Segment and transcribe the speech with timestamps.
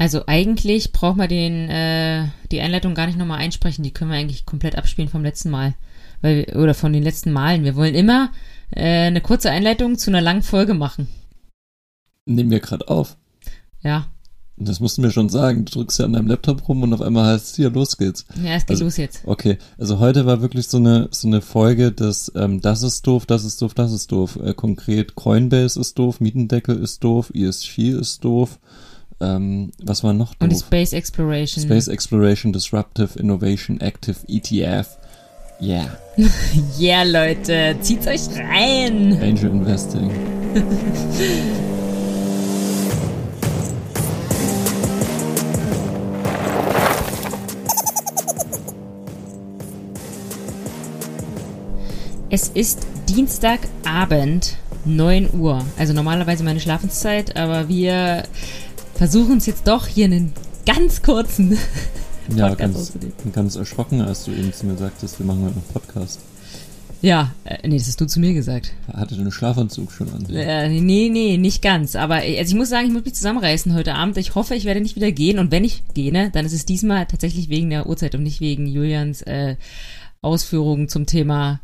[0.00, 3.84] Also eigentlich braucht man den, äh, die Einleitung gar nicht nochmal einsprechen.
[3.84, 5.74] Die können wir eigentlich komplett abspielen vom letzten Mal.
[6.22, 7.64] Weil, oder von den letzten Malen.
[7.64, 8.32] Wir wollen immer
[8.70, 11.06] äh, eine kurze Einleitung zu einer langen Folge machen.
[12.24, 13.18] Nehmen wir gerade auf.
[13.82, 14.06] Ja.
[14.56, 15.66] Das musst du mir schon sagen.
[15.66, 18.24] Du drückst ja an deinem Laptop rum und auf einmal heißt es hier, los geht's.
[18.42, 19.20] Ja, es geht Also- los jetzt.
[19.26, 23.26] Okay, also heute war wirklich so eine so eine Folge, dass ähm, das ist doof,
[23.26, 24.38] das ist doof, das ist doof.
[24.42, 28.58] Äh, konkret Coinbase ist doof, Mietendeckel ist doof, ESG ist doof.
[29.20, 30.66] Ähm, was war noch Und die doof?
[30.66, 31.62] Space Exploration.
[31.64, 34.86] Space Exploration Disruptive Innovation Active ETF.
[35.60, 35.90] Yeah,
[36.78, 39.18] Yeah, Leute, zieht's euch rein.
[39.20, 40.10] Angel Investing.
[52.30, 55.64] Es ist Dienstagabend, 9 Uhr.
[55.78, 58.22] Also normalerweise meine Schlafenszeit, aber wir
[59.00, 60.34] versuchen es jetzt doch hier einen
[60.66, 61.56] ganz kurzen
[62.36, 65.66] Ja, Podcast ganz, ganz erschrocken, als du eben zu mir sagtest, wir machen heute noch
[65.72, 66.20] Podcast.
[67.00, 68.72] Ja, äh, nee, das hast du zu mir gesagt.
[68.92, 70.26] Hatte den Schlafanzug schon an.
[70.28, 71.96] Äh, nee, nee, nicht ganz.
[71.96, 74.18] Aber äh, also ich muss sagen, ich muss mich zusammenreißen heute Abend.
[74.18, 75.38] Ich hoffe, ich werde nicht wieder gehen.
[75.38, 78.42] Und wenn ich gehe, ne, dann ist es diesmal tatsächlich wegen der Uhrzeit und nicht
[78.42, 79.56] wegen Julians äh,
[80.20, 81.60] Ausführungen zum Thema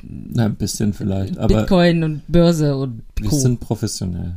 [0.00, 4.36] Na, ein bisschen vielleicht, aber Bitcoin und Börse und wir sind professionell.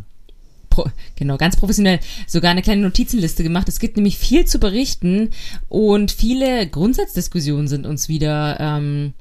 [0.75, 3.69] Pro, genau, ganz professionell sogar eine kleine Notizenliste gemacht.
[3.69, 5.29] Es gibt nämlich viel zu berichten
[5.69, 9.13] und viele Grundsatzdiskussionen sind uns wieder, ähm,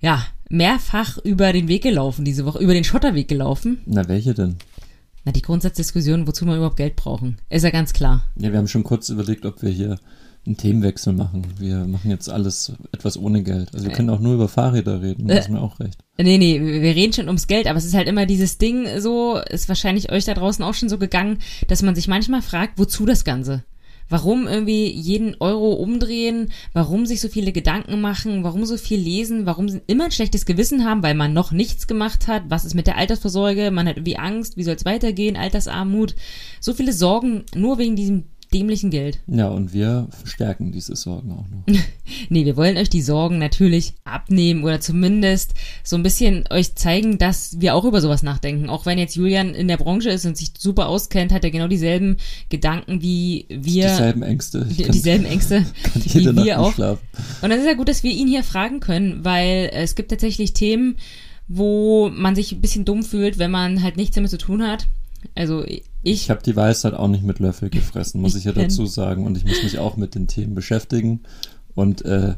[0.00, 3.78] ja, mehrfach über den Weg gelaufen diese Woche, über den Schotterweg gelaufen.
[3.86, 4.56] Na, welche denn?
[5.24, 7.38] Na, die Grundsatzdiskussion, wozu wir überhaupt Geld brauchen.
[7.50, 8.24] Ist ja ganz klar.
[8.36, 9.98] Ja, wir haben schon kurz überlegt, ob wir hier
[10.44, 11.46] einen Themenwechsel machen.
[11.58, 13.72] Wir machen jetzt alles etwas ohne Geld.
[13.74, 15.98] Also wir können auch nur über Fahrräder reden, das ist mir auch recht.
[16.18, 19.38] Nee, nee, wir reden schon ums Geld, aber es ist halt immer dieses Ding so,
[19.38, 23.06] ist wahrscheinlich euch da draußen auch schon so gegangen, dass man sich manchmal fragt, wozu
[23.06, 23.64] das Ganze?
[24.08, 26.52] Warum irgendwie jeden Euro umdrehen?
[26.74, 28.44] Warum sich so viele Gedanken machen?
[28.44, 29.46] Warum so viel lesen?
[29.46, 32.42] Warum immer ein schlechtes Gewissen haben, weil man noch nichts gemacht hat?
[32.48, 33.70] Was ist mit der Altersvorsorge?
[33.70, 34.58] Man hat irgendwie Angst.
[34.58, 35.36] Wie soll es weitergehen?
[35.36, 36.14] Altersarmut.
[36.60, 39.20] So viele Sorgen nur wegen diesem dämlichen Geld.
[39.26, 41.80] Ja, und wir verstärken diese Sorgen auch noch.
[42.28, 47.18] Nee, wir wollen euch die Sorgen natürlich abnehmen oder zumindest so ein bisschen euch zeigen,
[47.18, 48.68] dass wir auch über sowas nachdenken.
[48.68, 51.68] Auch wenn jetzt Julian in der Branche ist und sich super auskennt, hat er genau
[51.68, 52.18] dieselben
[52.48, 53.88] Gedanken wie wir.
[53.88, 54.66] Dieselben Ängste.
[54.70, 56.74] Ich kann, dieselben Ängste kann wie jede Nacht wir auch.
[56.74, 57.00] schlafen.
[57.40, 60.52] Und dann ist ja gut, dass wir ihn hier fragen können, weil es gibt tatsächlich
[60.52, 60.96] Themen,
[61.48, 64.86] wo man sich ein bisschen dumm fühlt, wenn man halt nichts damit zu tun hat.
[65.34, 68.86] Also ich, Ich habe die Weisheit auch nicht mit Löffel gefressen, muss Ich ja dazu
[68.86, 69.26] sagen.
[69.26, 71.20] Und ich muss mich auch mit den Themen beschäftigen.
[71.74, 72.34] Und äh,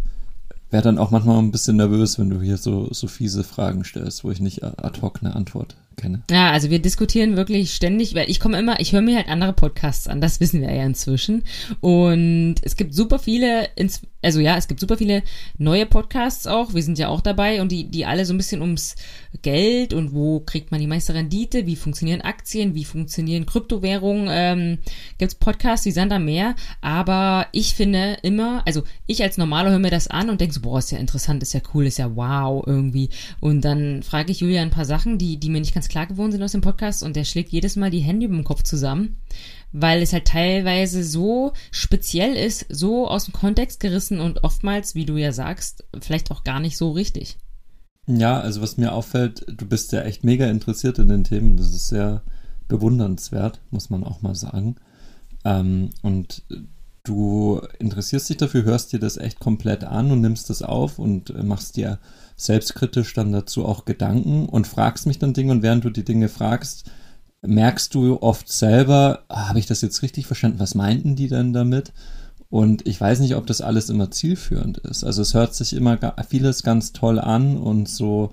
[0.75, 4.25] wäre dann auch manchmal ein bisschen nervös, wenn du hier so, so fiese Fragen stellst,
[4.25, 6.23] wo ich nicht ad hoc eine Antwort kenne.
[6.31, 9.53] Ja, also wir diskutieren wirklich ständig, weil ich komme immer, ich höre mir halt andere
[9.53, 11.45] Podcasts an, das wissen wir ja inzwischen.
[11.81, 15.23] Und es gibt super viele, ins, also ja, es gibt super viele
[15.59, 18.61] neue Podcasts auch, wir sind ja auch dabei und die, die alle so ein bisschen
[18.61, 18.97] ums
[19.43, 24.79] Geld und wo kriegt man die meiste Rendite, wie funktionieren Aktien, wie funktionieren Kryptowährungen, ähm,
[25.19, 29.79] gibt's Podcasts, die sind da mehr, aber ich finde immer, also ich als Normaler höre
[29.79, 32.17] mir das an und denke so, boah, ist ja interessant, ist ja cool, ist ja
[32.17, 33.11] wow irgendwie.
[33.41, 36.33] Und dann frage ich Julia ein paar Sachen, die, die mir nicht ganz klar geworden
[36.33, 39.17] sind aus dem Podcast und der schlägt jedes Mal die Hände über dem Kopf zusammen,
[39.75, 45.05] weil es halt teilweise so speziell ist, so aus dem Kontext gerissen und oftmals, wie
[45.05, 47.39] du ja sagst, vielleicht auch gar nicht so richtig.
[48.07, 51.57] Ja, also was mir auffällt, du bist ja echt mega interessiert in den Themen.
[51.57, 52.23] Das ist sehr
[52.69, 54.77] bewundernswert, muss man auch mal sagen.
[55.45, 56.45] Ähm, und
[57.03, 61.35] du interessierst dich dafür, hörst dir das echt komplett an und nimmst das auf und
[61.43, 61.99] machst dir
[62.37, 66.29] selbstkritisch dann dazu auch Gedanken und fragst mich dann Dinge und während du die Dinge
[66.29, 66.89] fragst,
[67.47, 70.61] merkst du oft selber, habe ich das jetzt richtig verstanden?
[70.61, 71.93] Was meinten die denn damit?
[72.51, 75.05] Und ich weiß nicht, ob das alles immer zielführend ist.
[75.05, 78.31] Also es hört sich immer vieles ganz toll an und so,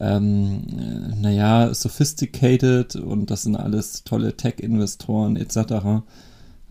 [0.00, 6.04] ähm, äh, naja, sophisticated und das sind alles tolle Tech-Investoren etc.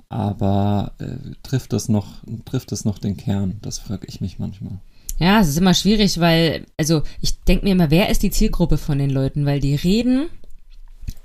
[0.09, 2.07] Aber äh, trifft das noch,
[2.45, 3.57] trifft das noch den Kern?
[3.61, 4.79] Das frage ich mich manchmal.
[5.19, 8.77] Ja, es ist immer schwierig, weil, also ich denke mir immer, wer ist die Zielgruppe
[8.77, 9.45] von den Leuten?
[9.45, 10.27] Weil die reden,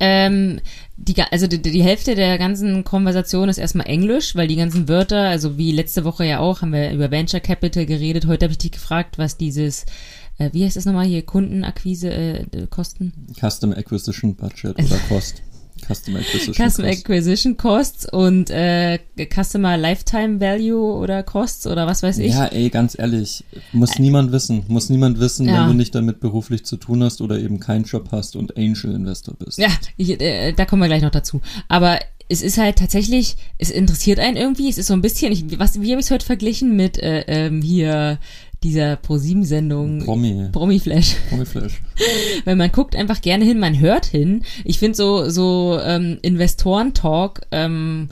[0.00, 0.60] ähm,
[0.96, 5.28] die, also die, die Hälfte der ganzen Konversation ist erstmal Englisch, weil die ganzen Wörter,
[5.28, 8.26] also wie letzte Woche ja auch, haben wir über Venture Capital geredet.
[8.26, 9.86] Heute habe ich dich gefragt, was dieses,
[10.38, 13.12] äh, wie heißt das nochmal hier, Kundenakquise äh, Kosten?
[13.38, 15.42] Custom Acquisition Budget oder Cost.
[15.88, 16.98] Custom Acquisition Custom Cost.
[16.98, 18.98] Acquisition Costs und äh,
[19.32, 22.32] Customer Lifetime Value oder Costs oder was weiß ich.
[22.32, 24.64] Ja, ey, ganz ehrlich, muss niemand wissen.
[24.68, 25.62] Muss niemand wissen, Ja.
[25.62, 28.94] wenn du nicht damit beruflich zu tun hast oder eben keinen Job hast und Angel
[28.94, 29.58] Investor bist.
[29.58, 31.40] Ja, ich, äh, da kommen wir gleich noch dazu.
[31.68, 31.98] Aber
[32.30, 34.68] es ist halt tatsächlich, es interessiert einen irgendwie.
[34.68, 37.20] Es ist so ein bisschen, ich, was, wie habe ich es heute verglichen mit äh,
[37.26, 38.18] ähm, hier
[38.62, 40.48] dieser Pro-7-Sendung Promi.
[40.52, 41.16] Promi-Flash.
[41.30, 41.80] Promi-Flash.
[42.44, 44.42] Weil man guckt einfach gerne hin, man hört hin.
[44.64, 48.08] Ich finde so, so ähm, Investoren-Talk ähm,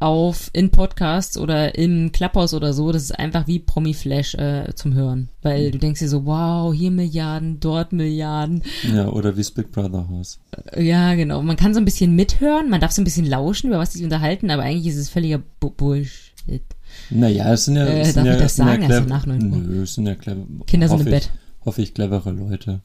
[0.00, 4.94] auf in Podcasts oder im Clubhouse oder so, das ist einfach wie Promi-Flash äh, zum
[4.94, 5.28] Hören.
[5.42, 8.62] Weil du denkst dir so, wow, hier Milliarden, dort Milliarden.
[8.92, 10.40] Ja, oder wie Big Brother Haus.
[10.72, 11.42] Äh, Ja, genau.
[11.42, 13.98] Man kann so ein bisschen mithören, man darf so ein bisschen lauschen, über was sie
[13.98, 16.62] sich unterhalten, aber eigentlich ist es völliger Bu Bullshit.
[17.10, 17.86] Naja, es sind ja.
[17.86, 18.82] Äh, es darf sind ich ja, das sind sagen?
[18.82, 19.58] Ja clever, nach neun Uhr.
[19.58, 20.44] Nö, es sind ja clever.
[20.66, 21.30] Kinder sind im ich, Bett.
[21.64, 22.80] Hoffe ich, clevere Leute.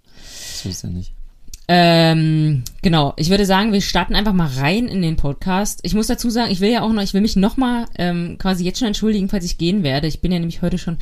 [0.62, 1.14] So ist ja nicht.
[1.68, 3.14] Ähm, genau.
[3.18, 5.80] Ich würde sagen, wir starten einfach mal rein in den Podcast.
[5.82, 8.38] Ich muss dazu sagen, ich will ja auch noch, ich will mich noch mal ähm,
[8.38, 10.08] quasi jetzt schon entschuldigen, falls ich gehen werde.
[10.08, 10.98] Ich bin ja nämlich heute schon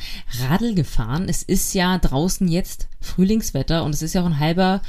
[0.48, 1.26] Radl gefahren.
[1.28, 4.80] Es ist ja draußen jetzt Frühlingswetter und es ist ja auch ein halber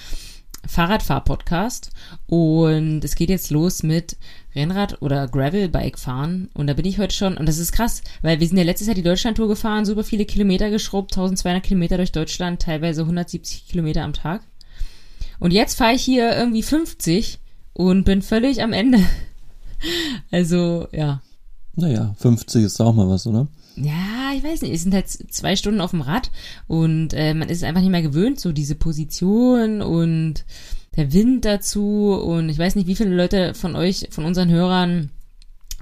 [0.67, 1.91] Fahrradfahr-Podcast
[2.27, 4.17] und es geht jetzt los mit
[4.56, 8.39] Rennrad- oder Gravelbike fahren und da bin ich heute schon und das ist krass, weil
[8.39, 12.12] wir sind ja letztes Jahr die Deutschlandtour gefahren, super viele Kilometer geschrubbt, 1200 Kilometer durch
[12.12, 14.41] Deutschland, teilweise 170 Kilometer am Tag
[15.39, 17.39] und jetzt fahre ich hier irgendwie 50
[17.73, 19.00] und bin völlig am Ende.
[20.31, 21.21] Also, ja.
[21.75, 23.47] Naja, 50 ist auch mal was, oder?
[23.75, 24.74] Ja, ich weiß nicht.
[24.74, 26.31] Es sind halt zwei Stunden auf dem Rad
[26.68, 30.45] und äh, man ist einfach nicht mehr gewöhnt, so diese Position und
[30.95, 35.10] der Wind dazu und ich weiß nicht, wie viele Leute von euch, von unseren Hörern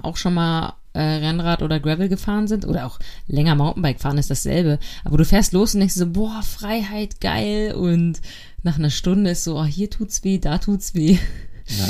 [0.01, 4.31] auch schon mal äh, Rennrad oder Gravel gefahren sind oder auch länger Mountainbike fahren ist
[4.31, 4.79] dasselbe.
[5.03, 8.21] Aber du fährst los und denkst so, boah, Freiheit, geil und
[8.63, 11.17] nach einer Stunde ist so, oh, hier tut's weh, da tut's weh.
[11.67, 11.85] Ja,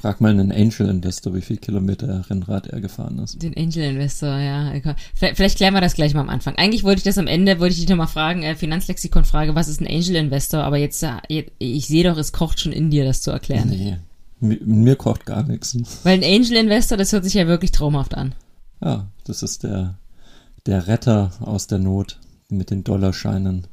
[0.00, 3.42] frag mal einen Angel Investor, wie viel Kilometer Rennrad er gefahren ist.
[3.42, 4.72] Den Angel Investor, ja.
[5.14, 6.56] Vielleicht, vielleicht klären wir das gleich mal am Anfang.
[6.56, 9.80] Eigentlich wollte ich das am Ende, wollte ich dich nochmal fragen, äh, Finanzlexikon-Frage, was ist
[9.80, 10.62] ein Angel Investor?
[10.62, 13.70] Aber jetzt, äh, ich sehe doch, es kocht schon in dir, das zu erklären.
[13.70, 13.96] Nee,
[14.40, 15.76] mir, mir kocht gar nichts.
[16.04, 18.34] Weil ein Angel Investor, das hört sich ja wirklich traumhaft an.
[18.82, 19.94] Ja, das ist der,
[20.66, 22.18] der Retter aus der Not
[22.50, 23.66] mit den Dollarscheinen.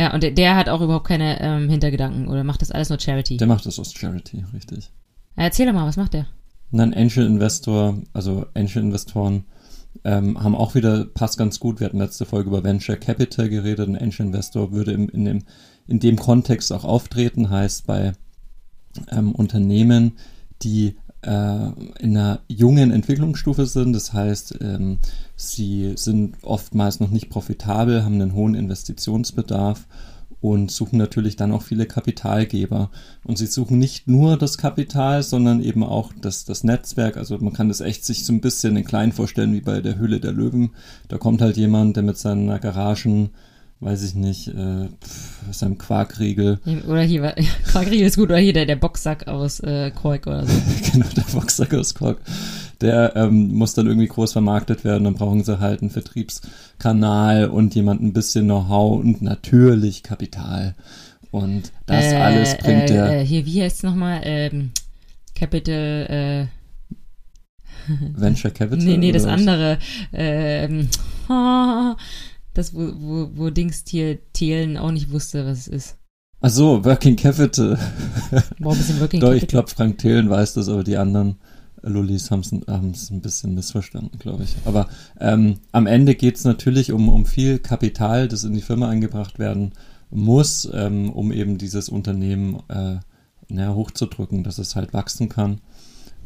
[0.00, 2.98] Ja, und der, der hat auch überhaupt keine ähm, Hintergedanken oder macht das alles nur
[2.98, 3.36] Charity.
[3.36, 4.90] Der macht das aus Charity, richtig.
[5.36, 6.26] Ja, erzähl doch mal, was macht der?
[6.72, 9.44] Ein Angel Investor, also Angel Investoren
[10.04, 13.90] ähm, haben auch wieder, passt ganz gut, wir hatten letzte Folge über Venture Capital geredet,
[13.90, 15.42] ein Angel Investor würde im, in, dem,
[15.86, 18.14] in dem Kontext auch auftreten, heißt bei
[19.10, 20.12] ähm, Unternehmen,
[20.62, 24.98] die in einer jungen Entwicklungsstufe sind, das heißt, ähm,
[25.36, 29.86] sie sind oftmals noch nicht profitabel, haben einen hohen Investitionsbedarf
[30.40, 32.90] und suchen natürlich dann auch viele Kapitalgeber.
[33.24, 37.18] Und sie suchen nicht nur das Kapital, sondern eben auch das, das Netzwerk.
[37.18, 39.98] Also man kann das echt sich so ein bisschen in klein vorstellen wie bei der
[39.98, 40.70] Höhle der Löwen.
[41.08, 43.30] Da kommt halt jemand, der mit seiner Garagen,
[43.80, 47.34] weiß ich nicht, äh, pf, seinem Quarkriegel, Oder hier,
[47.66, 50.52] Quarkriegel ist gut, oder hier der, der Boxsack aus äh, Kork oder so.
[50.92, 52.18] genau, der Boxsack aus Kork,
[52.80, 55.04] der ähm, muss dann irgendwie groß vermarktet werden.
[55.04, 60.74] Dann brauchen sie halt einen Vertriebskanal und jemand ein bisschen Know-how und natürlich Kapital.
[61.30, 64.20] Und das Äh, alles bringt äh, der Äh, hier, wie heißt es nochmal?
[64.24, 64.72] Ähm,
[65.34, 66.94] Capital, äh,
[68.20, 68.84] Venture Capital.
[68.84, 69.32] Nee, nee, das was?
[69.32, 69.78] andere.
[70.12, 70.88] Ähm,
[72.54, 75.96] das, wo, wo, wo Dings hier Thelen auch nicht wusste, was es ist.
[76.40, 77.78] Ach so, Working Capital.
[78.58, 79.46] Boah, ein bisschen Working Doch, ich Capital.
[79.46, 81.36] glaube, Frank Thelen weiß das, aber die anderen
[81.82, 84.56] Lullis haben es ein bisschen missverstanden, glaube ich.
[84.64, 88.88] Aber ähm, am Ende geht es natürlich um, um viel Kapital, das in die Firma
[88.88, 89.72] eingebracht werden
[90.10, 92.96] muss, ähm, um eben dieses Unternehmen äh,
[93.48, 95.60] naja, hochzudrücken, dass es halt wachsen kann.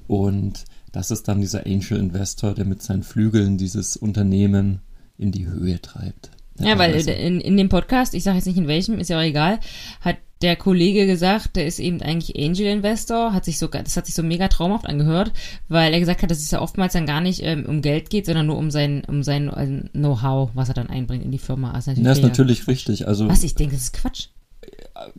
[0.06, 4.80] Und das ist dann dieser Angel Investor, der mit seinen Flügeln dieses Unternehmen
[5.18, 6.30] in die Höhe treibt.
[6.60, 9.18] Ja, weil Also, in, in dem Podcast, ich sage jetzt nicht in welchem, ist ja
[9.18, 9.58] auch egal,
[10.00, 14.06] hat der Kollege gesagt, der ist eben eigentlich Angel Investor, hat sich so, das hat
[14.06, 15.32] sich so mega traumhaft angehört,
[15.68, 18.26] weil er gesagt hat, dass es ja oftmals dann gar nicht ähm, um Geld geht,
[18.26, 21.72] sondern nur um sein, um sein äh, Know-how, was er dann einbringt in die Firma.
[21.72, 23.08] Also natürlich das ist natürlich richtig.
[23.08, 24.28] Also Was ich denke, das ist Quatsch.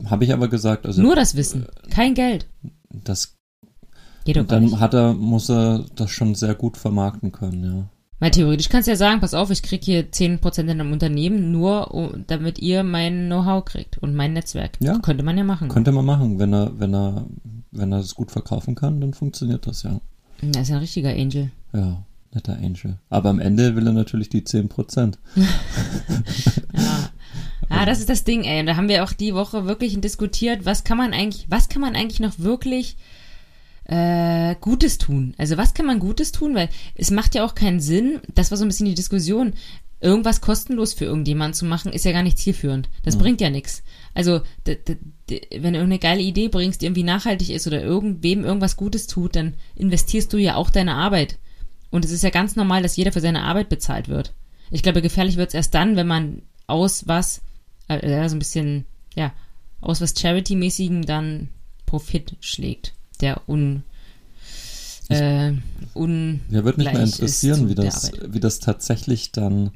[0.06, 2.46] habe ich aber gesagt, also Nur das Wissen, kein Geld.
[2.92, 3.36] das
[4.25, 4.74] Geht doch gar nicht.
[4.74, 7.90] dann hat er, muss er das schon sehr gut vermarkten können, ja.
[8.19, 11.51] Weil theoretisch kannst du ja sagen, pass auf, ich krieg hier 10% in einem Unternehmen,
[11.51, 14.77] nur damit ihr mein Know-how kriegt und mein Netzwerk.
[14.79, 15.00] Ja.
[15.00, 15.67] Könnte man ja machen.
[15.67, 17.25] Könnte man machen, wenn er, wenn er,
[17.72, 20.00] wenn er es gut verkaufen kann, dann funktioniert das ja.
[20.41, 21.51] Er ist ja ein richtiger Angel.
[21.74, 22.03] Ja,
[22.34, 22.98] netter Angel.
[23.10, 25.15] Aber am Ende will er natürlich die 10%.
[26.74, 27.10] Ja.
[27.69, 28.60] Ah, das ist das Ding, ey.
[28.60, 31.81] Und da haben wir auch die Woche wirklich diskutiert, was kann man eigentlich, was kann
[31.81, 32.95] man eigentlich noch wirklich
[33.86, 35.34] äh, Gutes tun?
[35.38, 36.56] Also was kann man Gutes tun?
[36.56, 39.54] Weil es macht ja auch keinen Sinn, das war so ein bisschen die Diskussion,
[40.01, 42.89] irgendwas kostenlos für irgendjemanden zu machen, ist ja gar nicht zielführend.
[43.04, 43.20] Das Mhm.
[43.20, 43.82] bringt ja nichts.
[44.13, 44.74] Also, wenn
[45.27, 49.54] du irgendeine geile Idee bringst, die irgendwie nachhaltig ist oder irgendwem irgendwas Gutes tut, dann
[49.75, 51.38] investierst du ja auch deine Arbeit.
[51.92, 54.34] Und es ist ja ganz normal, dass jeder für seine Arbeit bezahlt wird.
[54.70, 57.42] Ich glaube, gefährlich wird es erst dann, wenn man aus was,
[57.88, 59.32] äh, ja, so ein bisschen, ja,
[59.80, 61.50] aus was Charity-mäßigem dann
[61.86, 63.84] Profit schlägt, der un,
[65.10, 65.53] äh,
[65.93, 69.72] un Ja, würde mich mal interessieren, wie das, wie das tatsächlich dann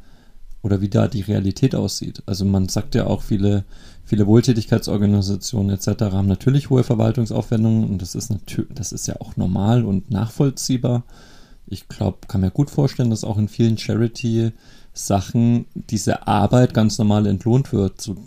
[0.62, 2.22] oder wie da die Realität aussieht.
[2.26, 3.64] Also man sagt ja auch, viele,
[4.04, 6.04] viele Wohltätigkeitsorganisationen etc.
[6.12, 11.04] haben natürlich hohe Verwaltungsaufwendungen und das ist natürlich, das ist ja auch normal und nachvollziehbar.
[11.66, 17.28] Ich glaube, kann mir gut vorstellen, dass auch in vielen Charity-Sachen diese Arbeit ganz normal
[17.28, 18.18] entlohnt wird, so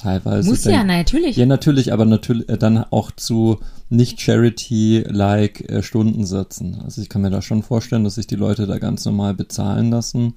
[0.00, 0.48] teilweise.
[0.48, 1.36] Muss denk- ja, natürlich.
[1.36, 6.80] ja, natürlich, aber natürlich äh, dann auch zu nicht Charity-like äh, Stundensätzen.
[6.82, 9.90] Also ich kann mir da schon vorstellen, dass sich die Leute da ganz normal bezahlen
[9.90, 10.34] lassen.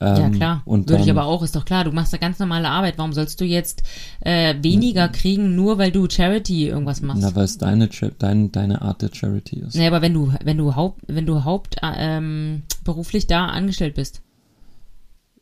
[0.00, 0.62] Ja, Ähm, klar.
[0.66, 1.84] Und Würde ich dann, aber auch, ist doch klar.
[1.84, 2.98] Du machst da ganz normale Arbeit.
[2.98, 3.82] Warum sollst du jetzt
[4.20, 7.22] äh, weniger kriegen, nur weil du Charity irgendwas machst?
[7.22, 7.88] na, weil es deine,
[8.18, 9.74] dein, deine Art der Charity ist.
[9.76, 13.94] Nee, aber wenn du, wenn du Haupt, wenn du Haupt äh, ähm, beruflich da angestellt
[13.94, 14.20] bist.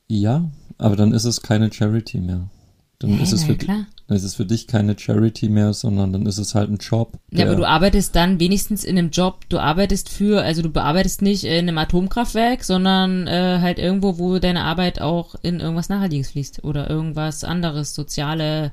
[0.08, 0.44] Ja,
[0.78, 2.48] aber dann ist es keine Charity mehr.
[2.98, 3.86] Dann Hä, ist es für ja, klar.
[4.06, 7.18] dann ist es für dich keine Charity mehr, sondern dann ist es halt ein Job.
[7.30, 11.20] Ja, aber du arbeitest dann wenigstens in einem Job, du arbeitest für, also du bearbeitest
[11.20, 16.30] nicht in einem Atomkraftwerk, sondern äh, halt irgendwo, wo deine Arbeit auch in irgendwas Nachhaltiges
[16.30, 18.72] fließt oder irgendwas anderes, soziale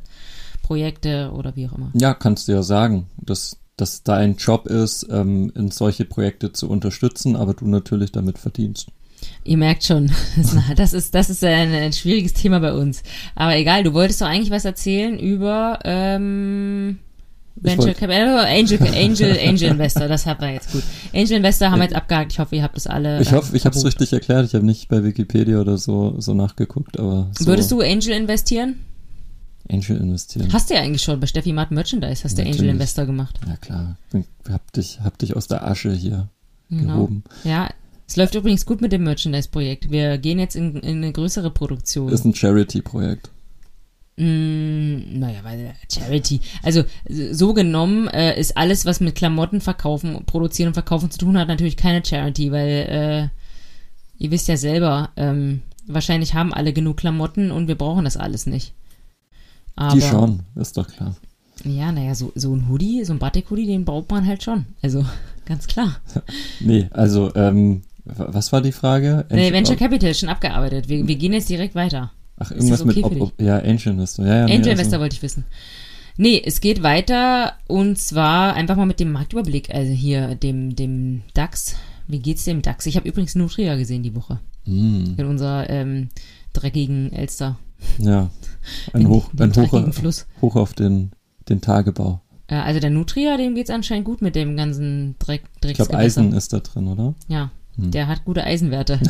[0.62, 1.92] Projekte oder wie auch immer.
[1.94, 6.70] Ja, kannst du ja sagen, dass, dass dein Job ist, ähm, in solche Projekte zu
[6.70, 8.88] unterstützen, aber du natürlich damit verdienst.
[9.46, 10.10] Ihr merkt schon,
[10.78, 13.04] das ist, das ist ein, ein schwieriges Thema bei uns.
[13.36, 17.00] Aber egal, du wolltest doch eigentlich was erzählen über ähm,
[17.56, 20.84] Venture Capital, Angel, Angel, Angel Investor, das hat wir jetzt gut.
[21.14, 22.32] Angel Investor haben wir jetzt abgehakt.
[22.32, 23.22] Ich hoffe, ihr habt das alle.
[23.22, 24.46] Ich ähm, hoffe, ich habe es richtig erklärt.
[24.46, 28.80] Ich habe nicht bei Wikipedia oder so, so nachgeguckt, aber so Würdest du Angel investieren?
[29.70, 30.52] Angel investieren.
[30.52, 32.66] Hast du ja eigentlich schon bei Steffi Mart Merchandise, hast du Angel.
[32.70, 33.40] Investor gemacht.
[33.48, 36.30] Ja klar, Bin- hab dich, hab dich aus der Asche hier
[36.70, 36.96] Genau.
[36.96, 37.24] gehoben.
[37.44, 37.70] Ja,
[38.14, 39.90] es läuft übrigens gut mit dem Merchandise-Projekt.
[39.90, 42.10] Wir gehen jetzt in, in eine größere Produktion.
[42.10, 43.32] Ist ein Charity-Projekt.
[44.18, 46.40] Mm, naja, weil Charity.
[46.62, 51.40] Also so genommen äh, ist alles, was mit Klamotten verkaufen, produzieren und verkaufen zu tun
[51.40, 56.98] hat, natürlich keine Charity, weil äh, ihr wisst ja selber, ähm, wahrscheinlich haben alle genug
[56.98, 58.76] Klamotten und wir brauchen das alles nicht.
[59.76, 61.16] Aber, Die schon, ist doch klar.
[61.64, 64.68] Ja, naja, so, so ein Hoodie, so ein Batik-Hoodie, den braucht man halt schon.
[64.84, 65.04] Also
[65.46, 65.96] ganz klar.
[66.60, 69.26] Nee, also, ähm, was war die Frage?
[69.30, 70.90] Nee, Angel- Venture Capital schon abgearbeitet.
[70.90, 72.12] Wir, wir gehen jetzt direkt weiter.
[72.38, 74.26] Ach, das irgendwas okay mit, für ob, ob, ja, Angel Investor.
[74.26, 75.46] Ja, ja, nee, Angel also- Investor wollte ich wissen.
[76.18, 81.22] Nee, es geht weiter und zwar einfach mal mit dem Marktüberblick, also hier dem, dem
[81.34, 81.76] DAX.
[82.08, 82.86] Wie geht's dem DAX?
[82.86, 86.10] Ich habe übrigens Nutria gesehen die Woche Hm, in unserer ähm,
[86.54, 87.58] dreckigen Elster.
[87.98, 88.30] ja,
[88.94, 90.28] ein In- Hoch, ein Hoch, Fluss.
[90.42, 91.12] Hoch auf den,
[91.50, 92.22] den Tagebau.
[92.48, 95.96] Äh, also der Nutria, dem geht's anscheinend gut mit dem ganzen Dreck, Ich glaube.
[95.98, 97.16] Eisen ist da drin, oder?
[97.28, 97.92] Ja, Hm.
[97.92, 99.00] der hat gute Eisenwerte.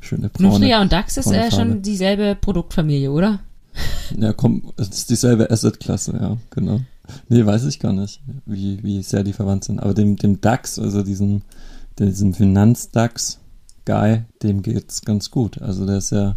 [0.00, 0.50] Schöne braune.
[0.50, 3.40] Nutria und DAX ist äh, schon dieselbe Produktfamilie, oder?
[4.16, 6.80] Ja, komm, es ist dieselbe Asset-Klasse, ja, genau.
[7.28, 9.80] Nee, weiß ich gar nicht, wie, wie sehr die verwandt sind.
[9.80, 11.42] Aber dem, dem DAX, also diesem,
[11.98, 15.60] diesem Finanz-DAX-Guy, dem geht's ganz gut.
[15.60, 16.36] Also der ist ja,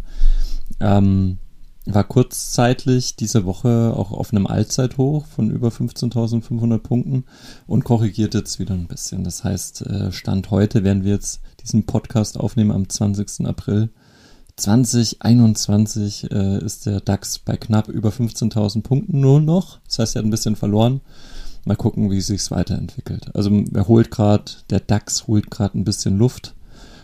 [0.80, 1.38] ähm,
[1.86, 7.24] war kurzzeitig diese Woche auch auf einem Allzeithoch von über 15.500 Punkten
[7.66, 9.24] und korrigiert jetzt wieder ein bisschen.
[9.24, 13.46] Das heißt, äh, Stand heute werden wir jetzt diesen Podcast aufnehmen am 20.
[13.46, 13.90] April.
[14.56, 19.78] 2021 äh, ist der DAX bei knapp über 15.000 Punkten nur noch.
[19.86, 21.00] Das heißt, er hat ein bisschen verloren.
[21.64, 23.34] Mal gucken, wie sich's weiterentwickelt.
[23.34, 26.54] Also er holt gerade, der DAX holt gerade ein bisschen Luft.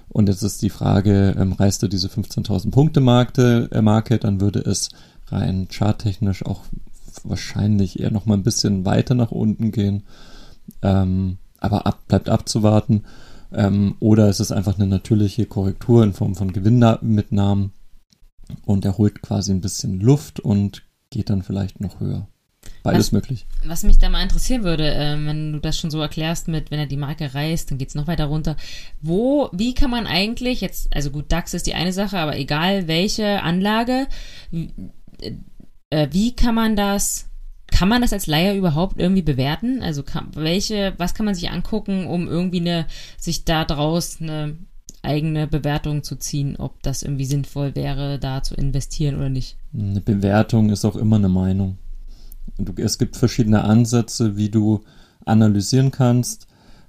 [0.09, 4.41] Und jetzt ist die Frage, ähm, reißt er diese 15.000 Punkte Marke, äh, Marke, dann
[4.41, 4.91] würde es
[5.29, 6.63] rein charttechnisch auch
[7.25, 10.05] wahrscheinlich eher noch mal ein bisschen weiter nach unten gehen.
[10.83, 13.05] Ähm, aber ab, bleibt abzuwarten.
[13.53, 17.73] Ähm, oder es einfach eine natürliche Korrektur in Form von Gewinnmitnahmen
[18.65, 22.29] und er holt quasi ein bisschen Luft und geht dann vielleicht noch höher.
[22.87, 23.47] Beides Was- möglich.
[23.65, 26.79] Was mich da mal interessieren würde, ähm, wenn du das schon so erklärst mit, wenn
[26.79, 28.57] er die Marke reißt, dann geht's noch weiter runter.
[29.01, 32.89] Wo, wie kann man eigentlich jetzt, also gut, DAX ist die eine Sache, aber egal
[32.89, 34.07] welche Anlage,
[34.51, 34.73] wie,
[35.91, 37.29] äh, wie kann man das,
[37.69, 39.83] kann man das als Laie überhaupt irgendwie bewerten?
[39.83, 42.87] Also kann, welche, was kann man sich angucken, um irgendwie eine,
[43.19, 44.57] sich da draus eine
[45.03, 49.57] eigene Bewertung zu ziehen, ob das irgendwie sinnvoll wäre, da zu investieren oder nicht?
[49.73, 51.79] Eine Bewertung ist auch immer eine Meinung.
[52.59, 54.81] Du, es gibt verschiedene Ansätze, wie du
[55.25, 56.47] analysieren kannst.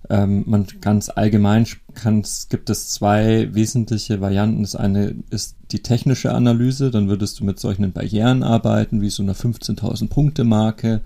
[0.10, 4.62] Ähm, man ganz allgemein kann, gibt es zwei wesentliche Varianten.
[4.62, 6.92] Das eine ist die technische Analyse.
[6.92, 11.02] Dann würdest du mit solchen Barrieren arbeiten, wie so einer 15.000 Punkte Marke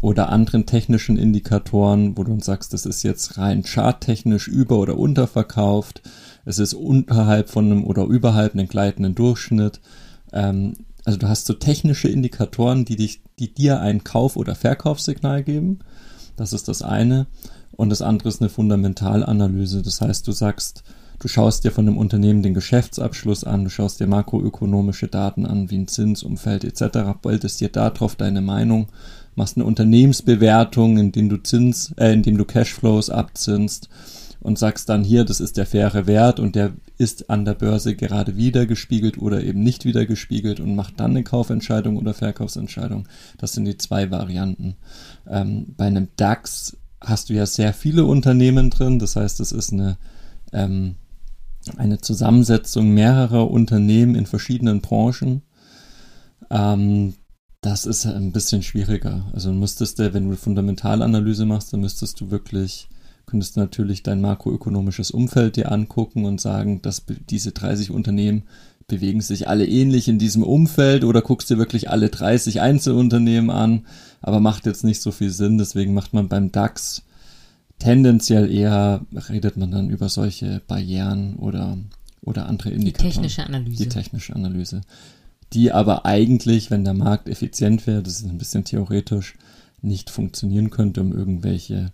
[0.00, 4.96] oder anderen technischen Indikatoren, wo du uns sagst, das ist jetzt rein charttechnisch über- oder
[4.96, 6.02] unterverkauft.
[6.44, 9.80] Es ist unterhalb von einem oder überhalb einem gleitenden Durchschnitt.
[10.32, 10.74] Ähm,
[11.08, 15.78] also du hast so technische Indikatoren, die dich, die dir ein Kauf- oder Verkaufssignal geben.
[16.36, 17.26] Das ist das eine.
[17.72, 19.80] Und das andere ist eine Fundamentalanalyse.
[19.80, 20.82] Das heißt, du sagst,
[21.18, 25.70] du schaust dir von dem Unternehmen den Geschäftsabschluss an, du schaust dir makroökonomische Daten an,
[25.70, 28.88] wie ein Zinsumfeld etc., bildest dir darauf deine Meinung,
[29.34, 33.88] machst eine Unternehmensbewertung, in dem du Zins, äh, in dem du Cashflows abzinst
[34.40, 37.96] und sagst dann hier, das ist der faire Wert und der ist an der Börse
[37.96, 43.08] gerade wieder gespiegelt oder eben nicht wieder gespiegelt und macht dann eine Kaufentscheidung oder Verkaufsentscheidung.
[43.38, 44.76] Das sind die zwei Varianten.
[45.28, 48.98] Ähm, bei einem DAX hast du ja sehr viele Unternehmen drin.
[48.98, 49.98] Das heißt, es ist eine,
[50.52, 50.96] ähm,
[51.76, 55.42] eine Zusammensetzung mehrerer Unternehmen in verschiedenen Branchen.
[56.50, 57.14] Ähm,
[57.60, 59.26] das ist ein bisschen schwieriger.
[59.32, 62.88] Also müsstest du, wenn du Fundamentalanalyse machst, dann müsstest du wirklich,
[63.28, 68.42] könntest du natürlich dein makroökonomisches Umfeld dir angucken und sagen, dass diese 30 Unternehmen
[68.88, 73.86] bewegen sich alle ähnlich in diesem Umfeld oder guckst dir wirklich alle 30 Einzelunternehmen an,
[74.22, 77.02] aber macht jetzt nicht so viel Sinn, deswegen macht man beim DAX
[77.78, 81.76] tendenziell eher, redet man dann über solche Barrieren oder,
[82.22, 83.10] oder andere Indikatoren.
[83.10, 83.82] Die technische Analyse.
[83.82, 84.80] Die technische Analyse.
[85.52, 89.34] Die aber eigentlich, wenn der Markt effizient wäre, das ist ein bisschen theoretisch,
[89.80, 91.92] nicht funktionieren könnte, um irgendwelche,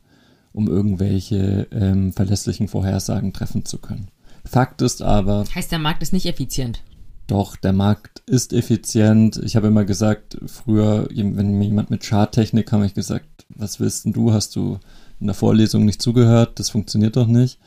[0.55, 4.09] um irgendwelche ähm, verlässlichen Vorhersagen treffen zu können.
[4.45, 5.45] Fakt ist aber.
[5.55, 6.83] Heißt, der Markt ist nicht effizient.
[7.27, 9.41] Doch, der Markt ist effizient.
[9.45, 13.81] Ich habe immer gesagt, früher, wenn mir jemand mit Charttechnik kam, habe ich gesagt, was
[13.81, 14.33] willst denn du?
[14.33, 14.79] Hast du
[15.21, 16.59] in der Vorlesung nicht zugehört?
[16.61, 17.59] Das funktioniert doch nicht.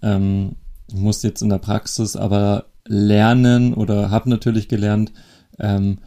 [0.00, 0.56] Ähm,
[0.88, 5.12] ich muss jetzt in der Praxis aber lernen oder habe natürlich gelernt,
[5.58, 5.98] ähm,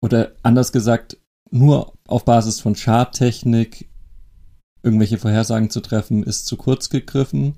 [0.00, 1.18] oder anders gesagt,
[1.50, 3.88] nur auf Basis von Charttechnik
[4.84, 7.54] irgendwelche Vorhersagen zu treffen, ist zu kurz gegriffen.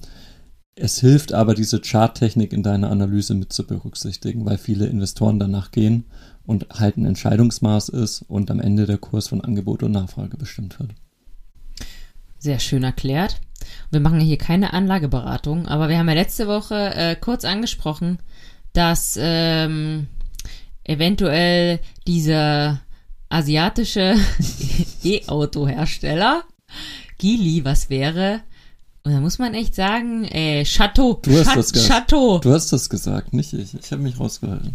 [0.76, 5.70] Es hilft aber, diese Charttechnik in deiner Analyse mit zu berücksichtigen, weil viele Investoren danach
[5.70, 6.04] gehen
[6.44, 10.78] und halt ein Entscheidungsmaß ist und am Ende der Kurs von Angebot und Nachfrage bestimmt
[10.78, 10.90] wird.
[12.38, 13.40] Sehr schön erklärt.
[13.90, 18.18] Wir machen hier keine Anlageberatung, aber wir haben ja letzte Woche äh, kurz angesprochen,
[18.74, 20.08] dass ähm,
[20.84, 22.82] eventuell dieser
[23.28, 24.14] asiatische
[25.04, 26.44] E-Auto-Hersteller
[27.18, 28.42] Geely was wäre,
[29.06, 31.20] und da muss man echt sagen, äh, Chateau.
[31.22, 31.88] Du hast, Chat das gesagt.
[31.88, 32.38] Chateau.
[32.40, 33.72] du hast das gesagt, nicht ich.
[33.72, 34.74] Ich habe mich rausgehalten.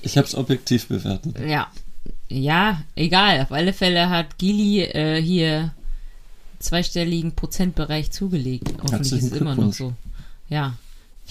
[0.00, 1.38] Ich habe es objektiv bewertet.
[1.46, 1.70] Ja.
[2.30, 3.42] Ja, egal.
[3.42, 5.74] Auf alle Fälle hat Gili äh, hier
[6.58, 8.72] zweistelligen Prozentbereich zugelegt.
[8.82, 9.92] Hoffentlich ist es immer noch so.
[10.48, 10.78] Ja.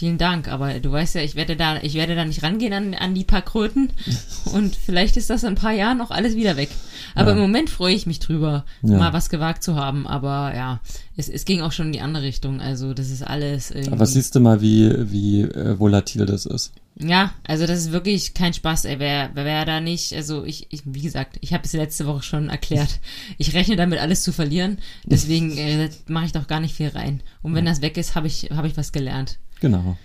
[0.02, 2.96] Vielen Dank, aber du weißt ja, ich werde da, ich werde da nicht rangehen an,
[2.96, 3.90] an die paar Kröten
[4.52, 6.70] und vielleicht ist das in ein paar Jahren noch alles wieder weg.
[7.14, 7.36] Aber Ja.
[7.36, 8.98] im Moment freue ich mich drüber, Ja.
[8.98, 10.08] mal was gewagt zu haben.
[10.08, 10.80] Aber ja,
[11.18, 12.62] es, es ging auch schon in die andere Richtung.
[12.62, 13.92] Also das ist alles irgendwie.
[13.92, 16.72] Aber siehst du mal, wie, wie äh, volatil das ist.
[16.98, 18.98] Ja, also das ist wirklich kein Spaß, ey.
[18.98, 22.24] Wer, wer, wer da nicht, also ich, ich wie gesagt, ich habe es letzte Woche
[22.24, 23.00] schon erklärt.
[23.38, 24.80] Ich rechne damit, alles zu verlieren.
[25.06, 27.22] Deswegen äh, mache ich doch gar nicht viel rein.
[27.44, 29.38] Und wenn das weg ist, habe ich, habe ich was gelernt.
[29.62, 29.96] Genau.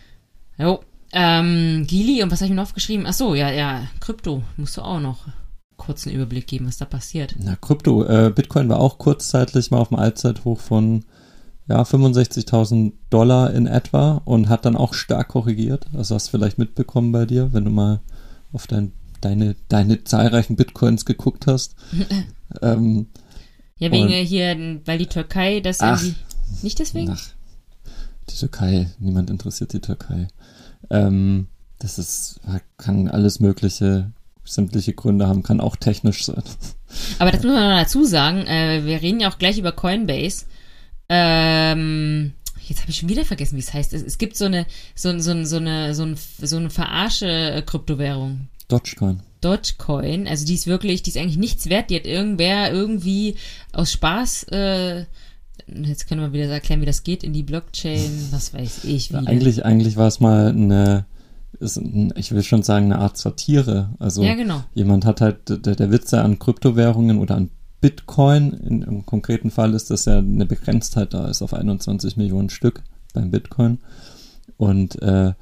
[0.58, 0.80] Jo.
[1.12, 3.06] Ähm, Gili, und was habe ich mir noch aufgeschrieben?
[3.06, 4.42] Ach so, ja, ja, Krypto.
[4.56, 5.26] Musst du auch noch
[5.76, 7.34] kurz einen Überblick geben, was da passiert.
[7.38, 8.04] Na, Krypto.
[8.04, 11.04] Äh, Bitcoin war auch kurzzeitig mal auf dem Allzeithoch von
[11.68, 15.86] ja, 65.000 Dollar in etwa und hat dann auch stark korrigiert.
[15.94, 18.00] Also hast du vielleicht mitbekommen bei dir, wenn du mal
[18.52, 21.74] auf dein, deine, deine zahlreichen Bitcoins geguckt hast.
[22.62, 23.06] ähm,
[23.78, 26.00] Ja, wegen Und- hier, weil die Türkei das Ach.
[26.02, 26.16] irgendwie.
[26.62, 27.10] Nicht deswegen?
[27.10, 27.28] Ach,
[28.30, 30.28] die Türkei, niemand interessiert die Türkei.
[30.90, 32.40] Ähm, das ist,
[32.78, 34.10] kann alles mögliche,
[34.44, 36.42] sämtliche Gründe haben, kann auch technisch sein.
[37.18, 38.46] Aber das muss man noch dazu sagen.
[38.46, 40.46] Äh, wir reden ja auch gleich über Coinbase.
[41.08, 42.32] Ähm,
[42.66, 43.92] jetzt habe ich schon wieder vergessen, wie es heißt.
[43.92, 47.62] Es, es gibt so eine, so, so, so eine, so, ein, so eine verarsche äh,
[47.62, 48.48] Kryptowährung.
[48.68, 49.20] Dogecoin.
[49.40, 51.90] Dogecoin, also die ist wirklich, die ist eigentlich nichts wert.
[51.90, 53.36] Die hat irgendwer irgendwie
[53.72, 55.04] aus Spaß, äh,
[55.66, 59.10] jetzt können wir wieder erklären, wie das geht, in die Blockchain, was weiß ich.
[59.10, 59.26] Wieder.
[59.26, 61.06] Eigentlich, eigentlich war es mal eine,
[61.58, 61.80] ist
[62.16, 63.90] ich will schon sagen, eine Art Satire.
[63.98, 64.62] Also ja, genau.
[64.74, 67.50] jemand hat halt, der, der Witz ja an Kryptowährungen oder an
[67.80, 72.50] Bitcoin, in, im konkreten Fall ist, dass ja eine Begrenztheit da ist auf 21 Millionen
[72.50, 73.78] Stück beim Bitcoin.
[74.56, 75.34] Und äh,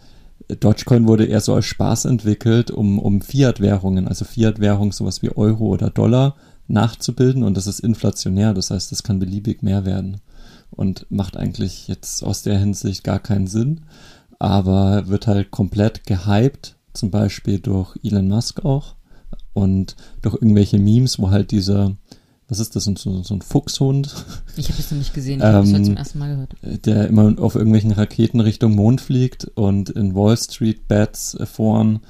[0.61, 5.67] Dogecoin wurde eher so als Spaß entwickelt, um, um Fiat-Währungen, also Fiat-Währung, sowas wie Euro
[5.67, 6.37] oder Dollar,
[6.69, 7.43] nachzubilden.
[7.43, 10.21] Und das ist inflationär, das heißt, das kann beliebig mehr werden.
[10.71, 13.83] und macht eigentlich jetzt aus der Hinsicht gar keinen Sinn,
[14.39, 18.97] aber wird halt komplett gehypt, zum Beispiel durch Elon Musk auch
[19.53, 21.97] und durch irgendwelche Memes, wo halt dieser
[22.47, 24.15] was ist das, so, so ein Fuchshund?
[24.57, 26.55] Ich habe es noch nicht gesehen, ich habe es Ähm, heute zum ersten Mal gehört.
[26.87, 32.01] der immer auf irgendwelchen Raketen Richtung Mond fliegt und in Wall Street Bets Foren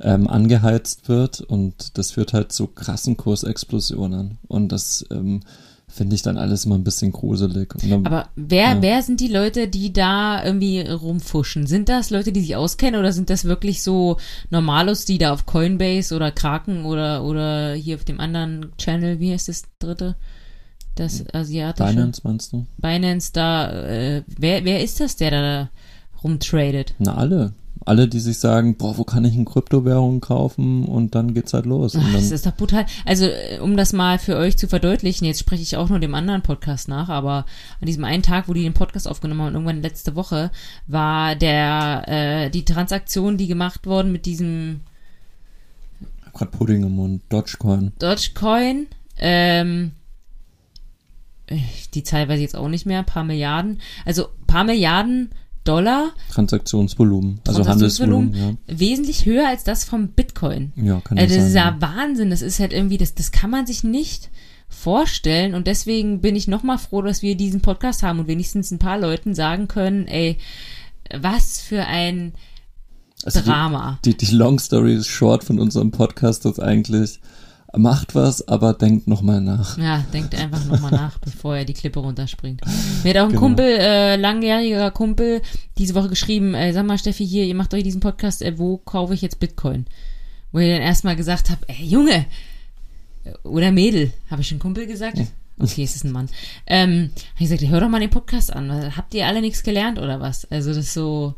[0.00, 5.40] ähm, angeheizt wird und das führt halt zu krassen Kursexplosionen und das ähm,
[5.86, 7.72] finde ich dann alles immer ein bisschen gruselig.
[7.88, 8.82] Dann, Aber wer, Ja.
[8.82, 11.68] wer sind die Leute, die da irgendwie rumfuschen?
[11.68, 14.16] Sind das Leute, die sich auskennen oder sind das wirklich so
[14.50, 19.32] Normalos, die da auf Coinbase oder Kraken oder, oder hier auf dem anderen Channel, wie
[19.32, 20.16] heißt das dritte?
[20.96, 21.88] Das asiatische?
[21.92, 22.66] Binance meinst du?
[22.78, 25.70] Binance da, äh, wer, wer ist das, der da
[26.24, 26.94] rumtradet?
[26.98, 27.52] Na alle.
[27.86, 31.66] Alle, die sich sagen, boah, wo kann ich in Kryptowährungen kaufen und dann geht's halt
[31.66, 31.94] los.
[31.94, 32.86] Ach, das ist doch brutal.
[33.04, 36.14] Also, äh, um das mal für euch zu verdeutlichen, jetzt spreche ich auch nur dem
[36.14, 37.44] anderen Podcast nach, aber
[37.80, 40.50] an diesem einen Tag, wo die den Podcast aufgenommen haben, irgendwann letzte Woche,
[40.86, 44.80] war der, äh, die Transaktion, die gemacht worden mit diesem
[46.00, 47.92] ich hab grad Pudding im Mund, Dogecoin.
[47.98, 48.86] Dogecoin,
[49.18, 49.92] ähm,
[51.48, 51.58] äh,
[51.92, 55.30] die Zahl weiß ich jetzt auch nicht mehr, paar Milliarden, also paar Milliarden
[55.64, 60.72] Dollar, Transaktionsvolumen, also Transaktionsvolumen, Handelsvolumen, wesentlich höher als das vom Bitcoin.
[60.76, 60.84] ja.
[60.84, 61.48] Ja, kann ja Also das sein.
[61.48, 61.70] ist ja.
[61.70, 62.30] ja Wahnsinn.
[62.30, 64.30] Das ist halt irgendwie, das, das kann man sich nicht
[64.68, 65.54] vorstellen.
[65.54, 68.98] Und deswegen bin ich nochmal froh, dass wir diesen Podcast haben und wenigstens ein paar
[68.98, 70.36] Leuten sagen können, ey,
[71.18, 72.32] was für ein
[73.24, 73.98] Also die- Drama.
[74.04, 77.20] Die, die Long Story Short von unserem Podcast ist eigentlich,
[77.76, 79.78] macht was, aber denkt nochmal nach.
[79.78, 82.60] Ja, denkt einfach nochmal nach, bevor er die Klippe runterspringt.
[83.02, 83.40] Mir hat auch ein Genau.
[83.40, 85.42] Kumpel, äh, langjähriger Kumpel,
[85.78, 88.78] diese Woche geschrieben, äh, sag mal Steffi, hier, ihr macht euch diesen Podcast, äh, wo
[88.78, 89.86] kaufe ich jetzt Bitcoin?
[90.52, 92.26] Wo ich dann erstmal gesagt habe, ey Junge,
[93.24, 95.18] äh, oder Mädel, habe ich schon Kumpel gesagt?
[95.58, 96.28] Okay, es ist ein Mann.
[96.66, 98.96] Ähm, hab ich gesagt, hör doch mal den Podcast an.
[98.96, 100.44] Habt ihr alle nichts gelernt oder was?
[100.50, 101.34] Also das ist so,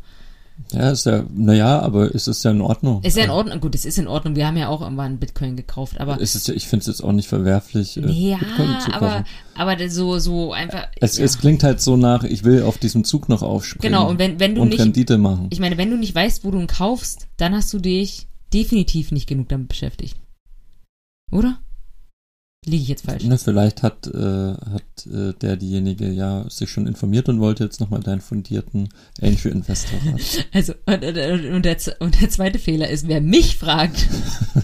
[0.71, 3.01] Ja, ist ja, naja, aber es ist ja in Ordnung.
[3.03, 3.59] ist ja in Ordnung.
[3.61, 4.35] Gut, es ist in Ordnung.
[4.35, 7.01] Wir haben ja auch irgendwann Bitcoin gekauft, aber Es ist ja, ich finde es jetzt
[7.03, 8.93] auch nicht verwerflich, äh, ja, Bitcoin zu kaufen.
[9.03, 10.87] aber aber so so einfach.
[10.99, 11.23] es, ja.
[11.25, 13.93] es klingt halt so nach, ich will auf diesem Zug noch aufspringen.
[13.93, 15.47] Genau, und wenn- wenn du und nicht- Rendite machen.
[15.51, 19.11] Ich meine, wenn du nicht weißt, wo du ihn kaufst, dann hast du dich definitiv
[19.11, 20.17] nicht genug damit beschäftigt.
[21.31, 21.59] Oder?
[22.65, 23.23] Liege ich jetzt falsch?
[23.23, 27.79] Ne, vielleicht hat, äh, hat äh, der diejenige ja sich schon informiert und wollte jetzt
[27.79, 28.89] nochmal deinen fundierten
[29.21, 30.19] Angel Investor raten.
[30.51, 34.07] Also, und, und, der, und der zweite Fehler ist, wer mich fragt,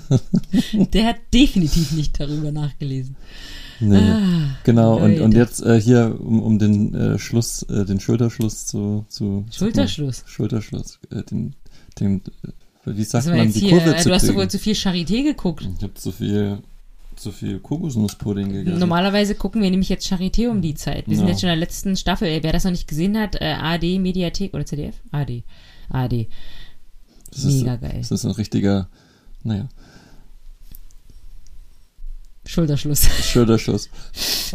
[0.74, 3.16] der hat definitiv nicht darüber nachgelesen.
[3.80, 3.98] Nee.
[3.98, 8.66] Ah, Genau, und, und jetzt äh, hier, um, um den äh, Schluss, äh, den Schulterschluss
[8.66, 10.24] zu, zu sag mal, Schulterschluss.
[10.26, 11.56] Schulterschluss, äh, den,
[12.00, 12.50] den, äh,
[12.86, 15.68] wie sagt man, die hier, Kurve äh, zu du hast wohl zu viel Charité geguckt.
[15.78, 16.60] Ich habe zu viel,
[17.16, 18.80] zu viel Kokosnusspudding gegessen.
[18.80, 21.08] Normalerweise gucken wir nämlich jetzt Charité um die Zeit.
[21.08, 21.32] Wir sind Ja.
[21.32, 22.28] jetzt schon in der letzten Staffel.
[22.28, 24.96] Ey, wer das noch nicht gesehen hat, äh, AD Mediathek oder ZDF?
[25.12, 25.44] AD.
[25.90, 26.28] AD.
[27.32, 27.98] das ist, Mega geil.
[28.00, 28.88] Das ist ein richtiger,
[29.44, 29.68] naja,
[32.46, 33.04] Schulterschluss.
[33.24, 33.90] Schulterschuss.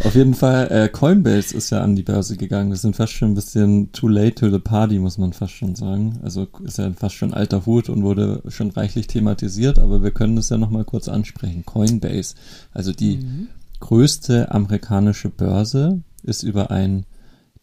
[0.04, 2.70] Auf jeden Fall, äh, Coinbase ist ja an die Börse gegangen.
[2.70, 5.74] Wir sind fast schon ein bisschen too late to the party, muss man fast schon
[5.74, 6.18] sagen.
[6.22, 10.36] Also ist ja fast schon alter Hut und wurde schon reichlich thematisiert, aber wir können
[10.36, 11.64] das ja nochmal kurz ansprechen.
[11.64, 12.34] Coinbase,
[12.72, 13.48] also die Mhm.
[13.80, 17.06] größte amerikanische Börse, ist über ein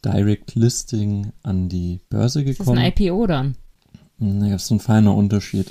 [0.03, 2.79] Direct Listing an die Börse Ist das gekommen.
[2.79, 3.55] ein IPO dann?
[4.17, 5.67] Nee, das ist ein feiner Unterschied.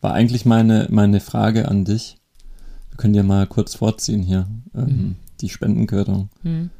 [0.00, 2.16] War eigentlich meine, meine Frage an dich.
[2.94, 4.46] Wir können dir mal kurz vorziehen hier.
[4.72, 5.16] Ähm, Mhm.
[5.40, 6.28] Die Spendenköderung.
[6.42, 6.70] Hm.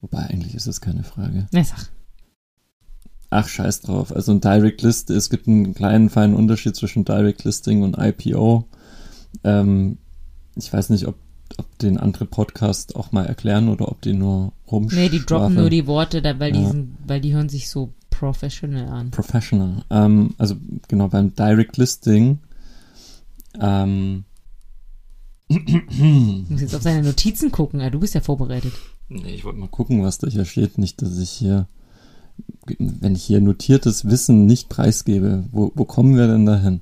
[0.00, 1.46] Wobei eigentlich ist es keine Frage.
[1.52, 1.90] Na, sag.
[3.28, 4.16] Ach, scheiß drauf.
[4.16, 8.64] Also ein Direct List, es gibt einen kleinen feinen Unterschied zwischen Direct Listing und IPO.
[9.44, 9.98] Ähm,
[10.56, 11.16] ich weiß nicht, ob,
[11.58, 15.10] ob den andere Podcast auch mal erklären oder ob die nur rumschwafeln.
[15.12, 16.70] Nee, die droppen nur die Worte, da, weil, die Ja.
[16.70, 19.10] sind, weil die hören sich so professional an.
[19.10, 19.84] Professional.
[19.90, 20.56] Ähm, also
[20.88, 22.38] genau, beim Direct Listing
[23.60, 24.24] ähm,
[25.52, 28.72] Du musst jetzt auf seine Notizen gucken, ja, du bist ja vorbereitet.
[29.08, 30.78] Nee, ich wollte mal gucken, was da hier steht.
[30.78, 31.66] Nicht, dass ich hier,
[32.78, 36.80] wenn ich hier notiertes Wissen nicht preisgebe, wo, wo kommen wir denn dahin?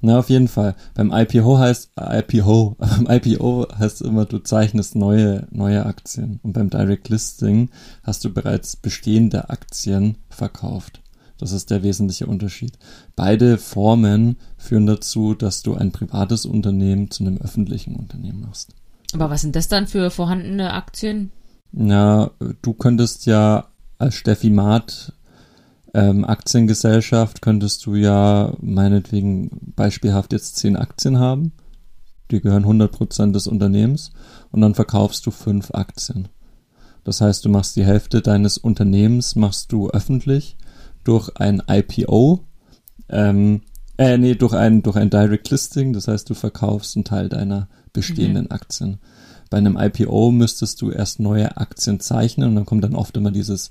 [0.00, 0.76] Na, auf jeden Fall.
[0.94, 6.40] Beim IPO heißt, IPO, beim IPO heißt immer, du zeichnest neue, neue Aktien.
[6.42, 7.70] Und beim Direct Listing
[8.02, 11.01] hast du bereits bestehende Aktien verkauft.
[11.42, 12.78] Das ist der wesentliche Unterschied.
[13.16, 18.76] Beide Formen führen dazu, dass du ein privates Unternehmen zu einem öffentlichen Unternehmen machst.
[19.12, 21.32] Aber was sind das dann für vorhandene Aktien?
[21.72, 22.30] Na,
[22.62, 23.66] du könntest ja
[23.98, 25.14] als Steffi Maat
[25.94, 31.50] ähm, Aktiengesellschaft, könntest du ja meinetwegen beispielhaft jetzt zehn Aktien haben.
[32.30, 34.12] Die gehören 100% des Unternehmens
[34.52, 36.28] und dann verkaufst du fünf Aktien.
[37.02, 40.56] Das heißt, du machst die Hälfte deines Unternehmens machst du öffentlich
[41.04, 42.44] durch ein IPO,
[43.08, 43.62] ähm,
[43.98, 45.92] äh, nee, durch ein, durch ein Direct Listing.
[45.92, 48.52] Das heißt, du verkaufst einen Teil deiner bestehenden mhm.
[48.52, 48.98] Aktien.
[49.50, 53.30] Bei einem IPO müsstest du erst neue Aktien zeichnen und dann kommt dann oft immer
[53.30, 53.70] dieses,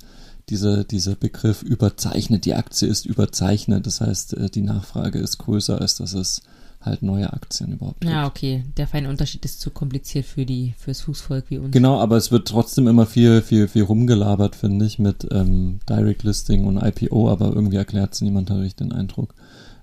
[0.50, 2.46] diese, dieser Begriff überzeichnet.
[2.46, 3.88] Die Aktie ist überzeichnet.
[3.88, 6.44] Das heißt, äh, die Nachfrage ist größer, als dass es
[6.82, 8.12] halt neue Aktien überhaupt gibt.
[8.12, 8.64] Ja, okay.
[8.78, 11.72] Der feine Unterschied ist zu kompliziert für die, fürs Fußvolk wie uns.
[11.72, 16.24] Genau, aber es wird trotzdem immer viel, viel, viel rumgelabert, finde ich, mit ähm, Direct
[16.24, 19.36] Listing und IPO, aber irgendwie erklärt es niemand, habe ich den Eindruck.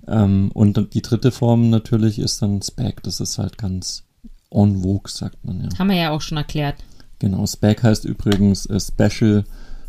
[0.06, 3.02] Ähm, und die dritte Form natürlich ist dann SPAC.
[3.02, 4.04] Das ist halt ganz
[4.50, 5.68] en vogue, sagt man ja.
[5.78, 6.76] Haben wir ja auch schon erklärt.
[7.18, 9.44] Genau, SPAC heißt übrigens äh, Special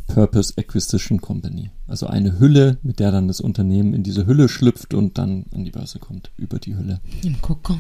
[0.10, 1.69] Purpose Acquisition Company.
[1.88, 5.63] Also eine Hülle, mit der dann das Unternehmen in diese Hülle schlüpft und dann an
[5.63, 7.00] die Börse kommt, über die Hülle.
[7.24, 7.80] Im Kokon.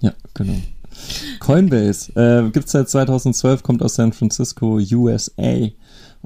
[0.00, 0.56] Ja, genau.
[1.40, 5.68] Coinbase äh, gibt es seit 2012, kommt aus San Francisco, USA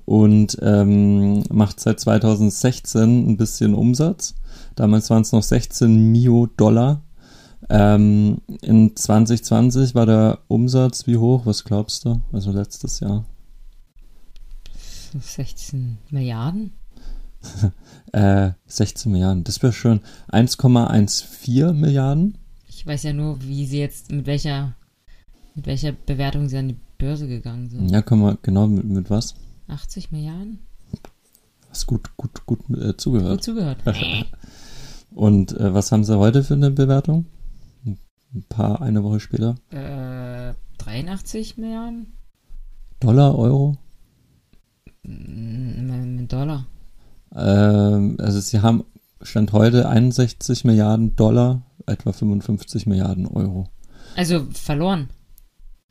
[0.04, 4.34] und ähm, macht seit 2016 ein bisschen Umsatz.
[4.74, 7.02] Damals waren es noch 16 Mio Dollar.
[7.68, 11.42] Ähm, in 2020 war der Umsatz wie hoch?
[11.44, 12.20] Was glaubst du?
[12.32, 13.24] Also letztes Jahr.
[15.20, 16.72] 16 Milliarden?
[18.12, 22.38] äh, 16 Milliarden, das wäre schon 1,14 Milliarden.
[22.68, 24.74] Ich weiß ja nur, wie sie jetzt, mit welcher,
[25.54, 27.90] mit welcher Bewertung sie an die Börse gegangen sind.
[27.90, 29.34] Ja, können wir, genau, mit, mit was?
[29.68, 30.60] 80 Milliarden?
[31.68, 33.38] Hast gut, gut, gut äh, zugehört.
[33.38, 33.78] Gut zugehört.
[35.14, 37.26] Und äh, was haben sie heute für eine Bewertung?
[37.84, 39.56] Ein paar, eine Woche später?
[39.70, 42.12] Äh, 83 Milliarden?
[43.00, 43.76] Dollar, Euro?
[45.02, 46.66] Mit Dollar.
[47.42, 48.84] Ähm, also sie haben
[49.22, 53.68] Stand heute 61 Milliarden Dollar, etwa 55 Milliarden Euro.
[54.16, 55.08] Also verloren.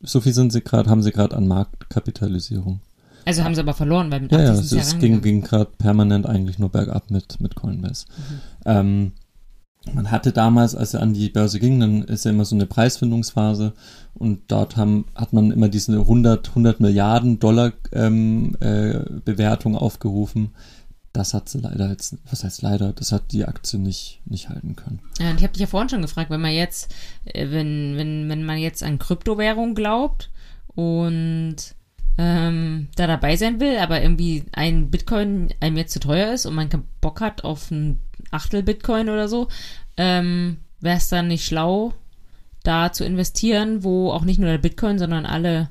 [0.02, 2.82] So viel sind sie gerade, haben sie gerade an Marktkapitalisierung.
[3.26, 6.26] Also haben sie aber verloren, weil mit ja, ja, es, es ging, ging gerade permanent
[6.26, 8.06] eigentlich nur bergab mit, mit Coinbase.
[8.08, 8.42] Mhm.
[8.66, 9.12] Ähm,
[9.94, 12.68] man hatte damals, als er an die Börse ging, dann ist ja immer so eine
[12.68, 13.74] Preisfindungsphase
[14.14, 20.52] und dort haben, hat man immer diese 100, 100 Milliarden Dollar ähm, äh, Bewertung aufgerufen.
[21.14, 24.76] Das hat sie leider jetzt, was heißt leider, das hat die Aktie nicht, nicht halten
[24.76, 25.02] können.
[25.20, 26.94] Ja, und ich habe dich ja vorhin schon gefragt, wenn man jetzt,
[27.26, 30.30] äh, wenn, wenn, wenn man jetzt an Kryptowährung glaubt
[30.68, 31.58] und
[32.18, 36.56] ähm, da dabei sein will, aber irgendwie ein Bitcoin einem jetzt zu teuer ist und
[36.56, 38.00] man keinen Bock hat auf ein
[38.32, 39.50] Achtel Bitcoin oder so,
[39.98, 41.94] ähm, wäre es dann nicht schlau,
[42.64, 45.70] da zu investieren, wo auch nicht nur der Bitcoin, sondern alle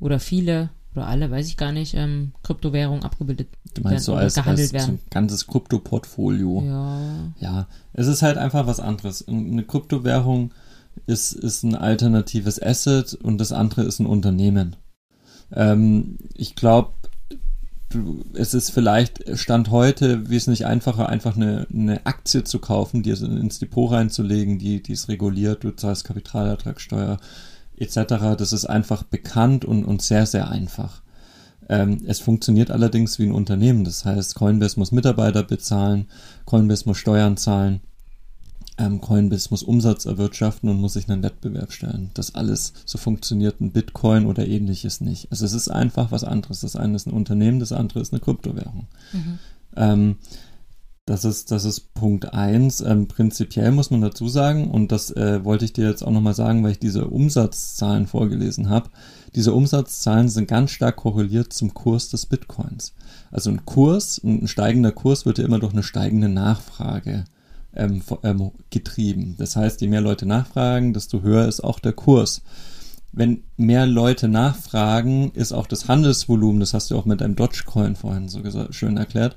[0.00, 4.14] oder viele oder alle, weiß ich gar nicht, ähm, Kryptowährungen abgebildet du meinst werden so
[4.14, 4.86] als, gehandelt als werden.
[4.86, 6.62] So ein ganzes Kryptoportfolio.
[6.62, 7.32] Ja.
[7.40, 9.26] Ja, es ist halt einfach was anderes.
[9.26, 10.52] Eine Kryptowährung
[11.06, 14.76] ist, ist ein alternatives Asset und das andere ist ein Unternehmen.
[15.52, 16.92] Ähm, ich glaube,
[18.34, 23.58] es ist vielleicht Stand heute wesentlich einfacher, einfach eine, eine Aktie zu kaufen, die ins
[23.58, 27.18] Depot reinzulegen, die, die ist reguliert, du zahlst Kapitalertragssteuer
[27.78, 28.36] etc.
[28.36, 31.02] Das ist einfach bekannt und, und sehr, sehr einfach.
[31.68, 33.84] Ähm, es funktioniert allerdings wie ein Unternehmen.
[33.84, 36.08] Das heißt, Coinbase muss Mitarbeiter bezahlen,
[36.44, 37.80] Coinbase muss Steuern zahlen
[38.76, 42.10] ähm, Coinbase muss Umsatz erwirtschaften und muss sich einen Wettbewerb stellen.
[42.14, 45.30] Das alles so funktioniert ein Bitcoin oder ähnliches nicht.
[45.30, 46.60] Also es ist einfach was anderes.
[46.60, 48.86] Das eine ist ein Unternehmen, das andere ist eine Kryptowährung.
[49.12, 49.38] Mhm.
[49.76, 50.16] Ähm,
[51.06, 52.80] das ist, das ist Punkt eins.
[52.80, 56.34] Ähm, prinzipiell muss man dazu sagen, und das äh, wollte ich dir jetzt auch nochmal
[56.34, 58.88] sagen, weil ich diese Umsatzzahlen vorgelesen habe.
[59.34, 62.94] Diese Umsatzzahlen sind ganz stark korreliert zum Kurs des Bitcoins.
[63.30, 67.24] Also ein Kurs, ein steigender Kurs wird ja immer durch eine steigende Nachfrage
[67.76, 69.34] ähm, ähm, getrieben.
[69.36, 72.42] Das heißt, je mehr Leute nachfragen, desto höher ist auch der Kurs.
[73.16, 77.94] Wenn mehr Leute nachfragen, ist auch das Handelsvolumen, das hast du auch mit einem Dogecoin
[77.94, 79.36] vorhin so schön erklärt,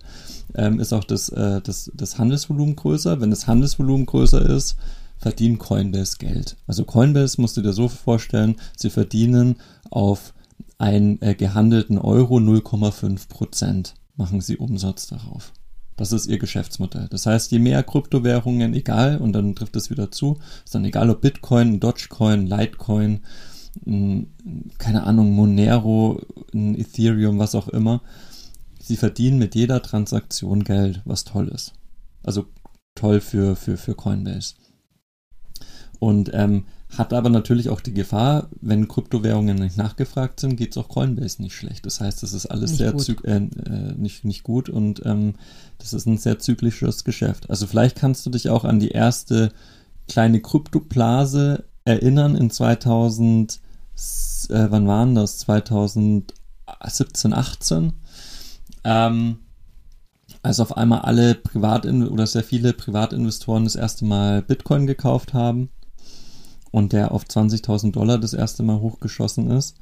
[0.56, 3.22] ähm, ist auch das, äh, das, das Handelsvolumen größer.
[3.22, 4.78] Wenn das Handelsvolumen größer ist,
[5.18, 6.58] verdient Coinbase Geld.
[6.66, 9.58] Also Coinbase musst du dir so vorstellen, sie verdienen
[9.90, 10.34] auf
[10.78, 15.54] einen äh, gehandelten Euro 0,5 Prozent machen sie Umsatz darauf.
[15.96, 17.08] Das ist ihr Geschäftsmodell.
[17.10, 21.10] Das heißt, je mehr Kryptowährungen, egal, und dann trifft es wieder zu, ist dann egal
[21.10, 23.22] ob Bitcoin, Dogecoin, Litecoin,
[24.78, 26.22] keine Ahnung, Monero,
[26.54, 28.02] Ethereum, was auch immer,
[28.82, 31.74] sie verdienen mit jeder Transaktion Geld, was toll ist.
[32.24, 32.46] Also
[32.96, 34.56] toll für, für, für Coinbase.
[36.00, 40.78] Und ähm, hat aber natürlich auch die Gefahr, wenn Kryptowährungen nicht nachgefragt sind, geht es
[40.78, 41.86] auch Coinbase nicht schlecht.
[41.86, 43.26] Das heißt, das ist alles nicht sehr gut.
[43.26, 43.42] Äh,
[43.98, 45.34] nicht, nicht gut und ähm,
[45.80, 47.50] das ist ein sehr zyklisches Geschäft.
[47.50, 49.52] Also vielleicht kannst du dich auch an die erste
[50.08, 53.60] kleine Kryptoblase erinnern in 2000,
[54.50, 55.40] äh, wann waren das?
[55.40, 56.34] 2008
[56.86, 57.94] 17, 18.
[58.84, 59.40] Ähm,
[60.44, 65.70] als auf einmal alle Privat- oder sehr viele Privatinvestoren das erste Mal Bitcoin gekauft haben
[66.72, 69.78] und der auf 20.000 Dollar das erste Mal hochgeschossen ist,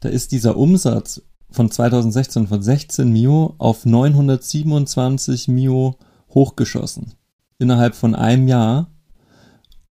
[0.00, 5.96] da ist dieser Umsatz von 2016 von 16 Mio auf 927 Mio
[6.32, 7.14] hochgeschossen.
[7.58, 8.90] Innerhalb von einem Jahr.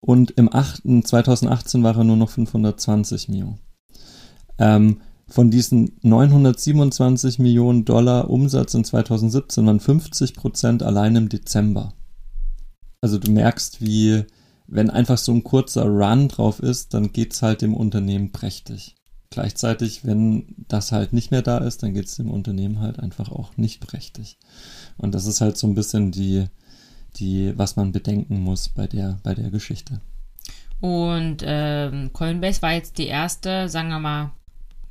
[0.01, 0.83] Und im 8.
[1.05, 3.57] 2018 war er nur noch 520 Mio.
[4.59, 11.93] Ähm, von diesen 927 Millionen Dollar Umsatz in 2017 waren 50 Prozent allein im Dezember.
[13.01, 14.25] Also du merkst, wie,
[14.67, 18.95] wenn einfach so ein kurzer Run drauf ist, dann geht's halt dem Unternehmen prächtig.
[19.29, 23.55] Gleichzeitig, wenn das halt nicht mehr da ist, dann geht's dem Unternehmen halt einfach auch
[23.57, 24.39] nicht prächtig.
[24.97, 26.45] Und das ist halt so ein bisschen die,
[27.17, 30.01] die, was man bedenken muss bei der, bei der Geschichte.
[30.81, 34.31] Und ähm, Coinbase war jetzt die erste, sagen wir mal,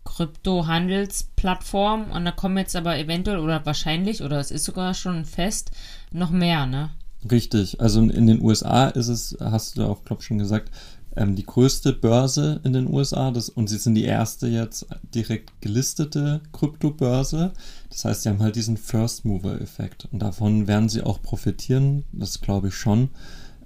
[0.08, 5.70] Krypto-Handelsplattform und da kommen jetzt aber eventuell oder wahrscheinlich oder es ist sogar schon fest
[6.10, 6.90] noch mehr, ne?
[7.30, 7.80] Richtig.
[7.80, 10.70] Also in den USA ist es, hast du auch, glaube ich, schon gesagt,
[11.14, 15.60] ähm, die größte Börse in den USA das, und sie sind die erste jetzt direkt
[15.60, 17.52] gelistete Kryptobörse.
[17.90, 22.04] Das heißt, sie haben halt diesen First Mover Effekt und davon werden sie auch profitieren,
[22.12, 23.10] das glaube ich schon.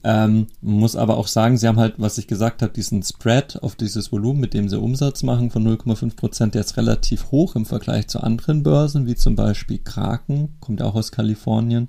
[0.04, 3.76] Ähm, muss aber auch sagen, sie haben halt, was ich gesagt habe, diesen Spread auf
[3.76, 7.66] dieses Volumen, mit dem sie Umsatz machen von 0,5 Prozent, der ist relativ hoch im
[7.66, 11.88] Vergleich zu anderen Börsen, wie zum Beispiel Kraken, kommt ja auch aus Kalifornien,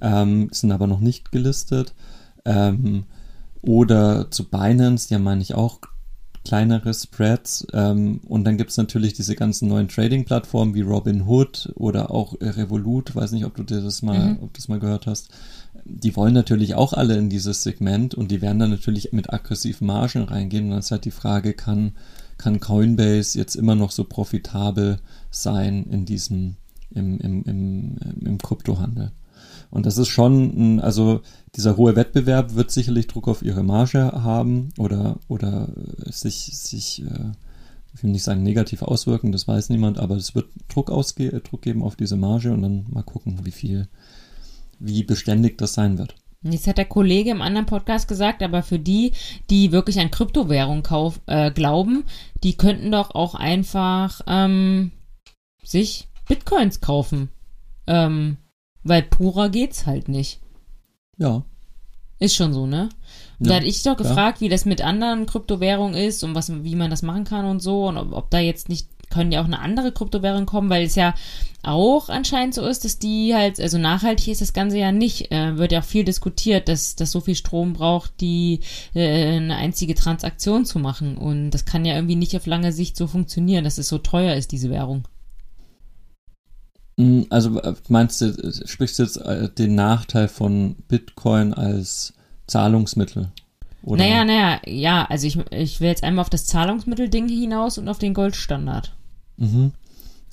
[0.00, 1.94] ähm, sind aber noch nicht gelistet.
[2.44, 3.04] Ähm,
[3.60, 5.80] oder zu Binance, die haben, meine ich, auch
[6.44, 7.66] kleinere Spreads.
[7.72, 13.16] Ähm, und dann gibt es natürlich diese ganzen neuen Trading-Plattformen wie Robinhood oder auch Revolut,
[13.16, 14.38] weiß nicht, ob du dir das mal, mhm.
[14.42, 15.30] ob das mal gehört hast
[15.88, 19.86] die wollen natürlich auch alle in dieses Segment und die werden dann natürlich mit aggressiven
[19.86, 20.64] Margen reingehen.
[20.64, 21.92] Und dann ist halt die Frage, kann,
[22.38, 24.98] kann Coinbase jetzt immer noch so profitabel
[25.30, 26.56] sein in diesem,
[26.90, 29.12] im, im, im, im Kryptohandel?
[29.70, 31.20] Und das ist schon, also
[31.54, 35.68] dieser hohe Wettbewerb wird sicherlich Druck auf ihre Marge haben oder, oder
[36.04, 37.32] sich, sich, äh,
[37.94, 41.62] ich will nicht sagen negativ auswirken, das weiß niemand, aber es wird Druck, ausge Druck
[41.62, 43.88] geben auf diese Marge und dann mal gucken, wie viel,
[44.78, 46.14] wie beständig das sein wird.
[46.42, 49.12] Jetzt hat der Kollege im anderen Podcast gesagt, aber für die,
[49.50, 52.04] die wirklich an Kryptowährung kauf, äh, glauben,
[52.42, 54.92] die könnten doch auch einfach ähm,
[55.62, 57.30] sich Bitcoins kaufen.
[57.86, 58.36] Ähm,
[58.82, 60.40] weil purer geht's halt nicht.
[61.18, 61.44] Ja.
[62.18, 62.88] Ist schon so, ne?
[63.38, 64.46] Und ja, da hatte ich doch gefragt, ja.
[64.46, 67.88] wie das mit anderen Kryptowährungen ist und was, wie man das machen kann und so
[67.88, 70.94] und ob, ob da jetzt nicht können ja auch eine andere Kryptowährung kommen, weil es
[70.94, 71.14] ja
[71.62, 75.56] auch anscheinend so ist, dass die halt, also nachhaltig ist das Ganze ja nicht, äh,
[75.58, 78.60] wird ja auch viel diskutiert, dass das so viel Strom braucht, die
[78.94, 81.16] äh, eine einzige Transaktion zu machen.
[81.16, 84.34] Und das kann ja irgendwie nicht auf lange Sicht so funktionieren, dass es so teuer
[84.34, 85.08] ist, diese Währung.
[86.98, 92.14] Hm, also äh, meinst du, äh, sprichst du jetzt äh, den Nachteil von Bitcoin als
[92.46, 93.32] Zahlungsmittel?
[93.82, 94.02] Oder?
[94.02, 97.98] Naja, naja, ja, also ich, ich will jetzt einmal auf das Zahlungsmittel-Ding hinaus und auf
[97.98, 98.95] den Goldstandard.
[99.36, 99.72] Mhm.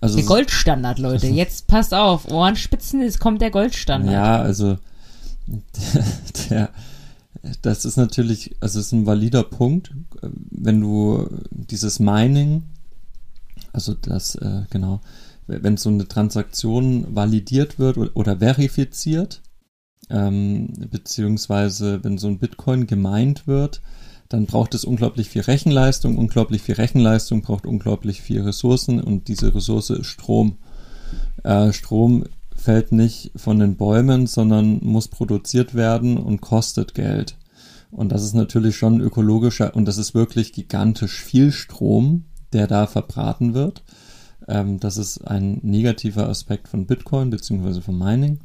[0.02, 1.28] Also der Goldstandard, Leute.
[1.44, 4.14] Jetzt passt auf, Ohrenspitzen, es kommt der Goldstandard.
[4.14, 4.78] Ja, also
[5.48, 6.06] der,
[6.50, 6.70] der,
[7.62, 12.64] das ist natürlich, also es ist ein valider Punkt, wenn du dieses Mining,
[13.72, 15.02] also das, äh, genau,
[15.48, 19.42] wenn so eine Transaktion validiert wird oder, oder verifiziert,
[20.10, 23.82] ähm, beziehungsweise wenn so ein Bitcoin gemeint wird,
[24.34, 26.18] dann braucht es unglaublich viel Rechenleistung.
[26.18, 30.58] Unglaublich viel Rechenleistung braucht unglaublich viel Ressourcen und diese Ressource ist Strom.
[31.44, 32.24] Äh, Strom
[32.56, 37.38] fällt nicht von den Bäumen, sondern muss produziert werden und kostet Geld.
[37.92, 42.88] Und das ist natürlich schon ökologischer und das ist wirklich gigantisch viel Strom, der da
[42.88, 43.84] verbraten wird.
[44.48, 48.40] Ähm, das ist ein negativer Aspekt von Bitcoin beziehungsweise von Mining.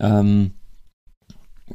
[0.00, 0.50] Ähm,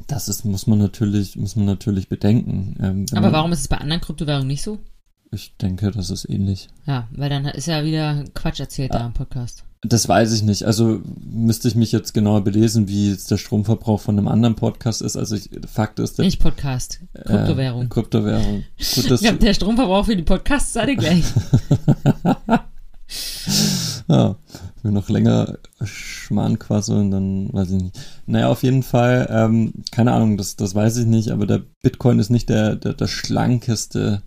[0.06, 2.76] das ist, muss man natürlich, muss man natürlich bedenken.
[2.80, 4.78] Ähm, Aber man, warum ist es bei anderen Kryptowährungen nicht so?
[5.30, 6.68] Ich denke, das ist ähnlich.
[6.86, 9.64] Ja, weil dann ist ja wieder Quatsch erzählt ah, da im Podcast.
[9.80, 10.64] Das weiß ich nicht.
[10.64, 15.02] Also müsste ich mich jetzt genauer belesen, wie jetzt der Stromverbrauch von einem anderen Podcast
[15.02, 15.16] ist.
[15.16, 17.86] Also ich, Fakt ist, der, nicht Podcast, Kryptowährung.
[17.86, 18.64] Äh, Kryptowährung.
[18.94, 21.24] Gut, ich glaube, der Stromverbrauch für die Podcasts alle gleich.
[24.08, 24.36] ja,
[24.84, 27.98] wir noch länger Schmarrn quasseln, dann weiß ich nicht.
[28.26, 32.18] Naja, auf jeden Fall, ähm, keine Ahnung, das, das weiß ich nicht, aber der Bitcoin
[32.18, 34.22] ist nicht der, der, der schlankeste,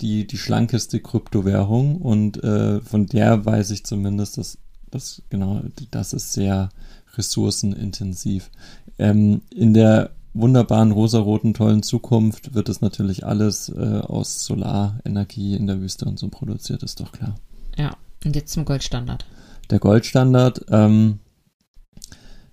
[0.00, 4.58] die, die schlankeste Kryptowährung und äh, von der weiß ich zumindest, dass
[4.90, 6.68] das, genau, das ist sehr
[7.16, 8.50] ressourcenintensiv.
[8.98, 15.66] Ähm, in der wunderbaren rosaroten tollen Zukunft wird es natürlich alles äh, aus Solarenergie in
[15.66, 17.36] der Wüste und so produziert, ist doch klar.
[17.76, 19.24] Ja, Und jetzt zum Goldstandard.
[19.70, 21.20] Der Goldstandard, ähm,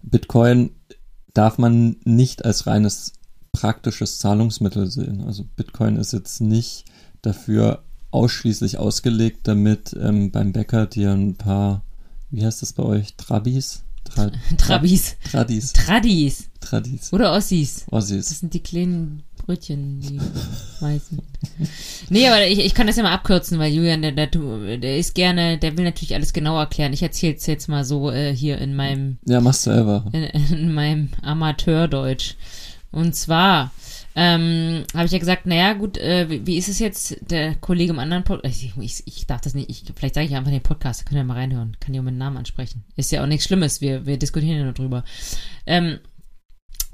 [0.02, 0.72] Bitcoin
[1.34, 3.14] darf man nicht als reines
[3.52, 5.24] praktisches Zahlungsmittel sehen.
[5.26, 6.86] Also Bitcoin ist jetzt nicht
[7.22, 11.84] dafür ausschließlich ausgelegt, damit ähm, beim Bäcker dir ein paar,
[12.30, 13.84] wie heißt das bei euch, Trabis?
[14.04, 15.16] Tra Trabis.
[15.24, 15.74] Tradis.
[15.74, 16.50] Tradis.
[16.60, 17.14] Tradis.
[17.14, 17.86] Oder Ossis.
[17.92, 18.30] Ossis.
[18.30, 20.20] Das sind die kleinen Brötchen, die
[20.80, 21.22] weißen.
[22.10, 25.16] Nee, aber ich, ich kann das ja mal abkürzen, weil Julian, der, der, der ist
[25.16, 26.94] gerne, der will natürlich alles genau erklären.
[26.94, 29.18] Ich erzähle es jetzt mal so äh, hier in meinem.
[29.26, 30.06] Ja, machst du selber.
[30.12, 32.36] In, in meinem Amateurdeutsch.
[32.92, 33.72] Und zwar
[34.16, 37.94] ähm, habe ich ja gesagt, naja, gut, äh, wie, wie, ist es jetzt, der Kollege
[37.94, 40.62] im anderen Podcast, ich, ich, ich, darf das nicht, ich, vielleicht sage ich einfach den
[40.62, 42.84] Podcast, da könnt ihr mal reinhören, kann ja meinen Namen ansprechen.
[42.98, 45.06] Ist ja auch nichts Schlimmes, wir, wir diskutieren ja nur drüber.
[45.66, 46.00] Ähm,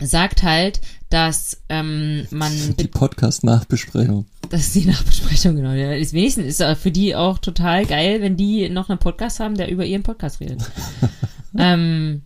[0.01, 2.51] sagt halt, dass ähm, man...
[2.77, 4.25] Die Podcast-Nachbesprechung.
[4.49, 5.71] Das ist die Nachbesprechung, genau.
[5.73, 9.69] Ist wenigstens ist für die auch total geil, wenn die noch einen Podcast haben, der
[9.69, 10.61] über ihren Podcast redet.
[11.57, 12.21] ähm,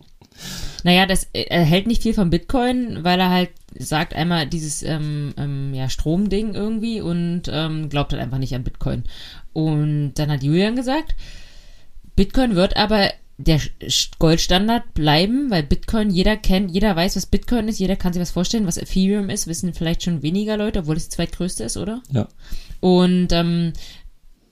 [0.84, 5.32] naja, das er hält nicht viel von Bitcoin, weil er halt sagt einmal dieses ähm,
[5.36, 9.04] ähm, ja, Stromding irgendwie und ähm, glaubt halt einfach nicht an Bitcoin.
[9.52, 11.14] Und dann hat Julian gesagt,
[12.16, 13.10] Bitcoin wird aber
[13.44, 13.60] der
[14.18, 18.30] Goldstandard bleiben, weil Bitcoin jeder kennt, jeder weiß, was Bitcoin ist, jeder kann sich was
[18.30, 22.02] vorstellen, was Ethereum ist, wissen vielleicht schon weniger Leute, obwohl es die zweitgrößte ist, oder?
[22.10, 22.28] Ja.
[22.80, 23.72] Und ähm,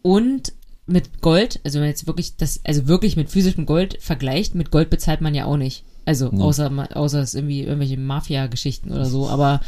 [0.03, 0.53] und
[0.87, 4.71] mit Gold, also wenn man jetzt wirklich das, also wirklich mit physischem Gold vergleicht, mit
[4.71, 5.85] Gold bezahlt man ja auch nicht.
[6.05, 6.43] Also nee.
[6.43, 9.61] außer außer es irgendwie irgendwelche Mafia-Geschichten oder so, aber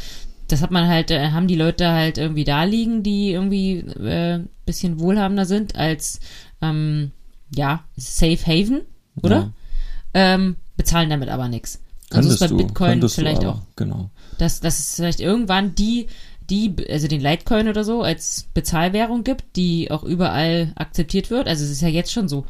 [0.47, 4.41] das hat man halt, äh, haben die Leute halt irgendwie da liegen, die irgendwie äh,
[4.65, 6.19] bisschen wohlhabender sind als
[6.61, 7.11] ähm,
[7.55, 8.81] ja, Safe Haven,
[9.21, 9.35] oder?
[9.35, 9.53] Ja.
[10.35, 11.79] Ähm, bezahlen damit aber nichts.
[12.11, 13.61] Also ist bei Bitcoin vielleicht auch.
[13.75, 14.09] Genau.
[14.37, 16.07] Dass, dass es vielleicht irgendwann die
[16.49, 21.47] die, also den Litecoin oder so, als Bezahlwährung gibt, die auch überall akzeptiert wird.
[21.47, 22.45] Also es ist ja jetzt schon so.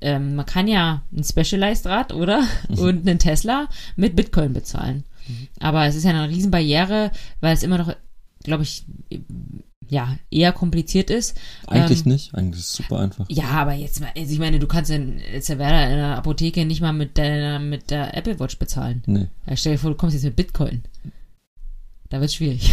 [0.00, 2.42] Ähm, man kann ja ein Specialized Rad, oder?
[2.68, 2.78] Mhm.
[2.78, 5.04] Und einen Tesla mit Bitcoin bezahlen.
[5.26, 5.48] Mhm.
[5.60, 7.94] Aber es ist ja eine Riesenbarriere, weil es immer noch,
[8.42, 8.84] glaube ich,
[9.88, 11.36] ja, eher kompliziert ist.
[11.66, 13.26] Eigentlich ähm, nicht, eigentlich ist es super einfach.
[13.28, 16.92] Ja, aber jetzt, also ich meine, du kannst in, jetzt in der Apotheke nicht mal
[16.92, 19.02] mit deiner, mit der Apple Watch bezahlen.
[19.06, 19.26] Nee.
[19.46, 20.82] Ja, stell dir vor, du kommst jetzt mit Bitcoin.
[22.10, 22.72] Da wird schwierig.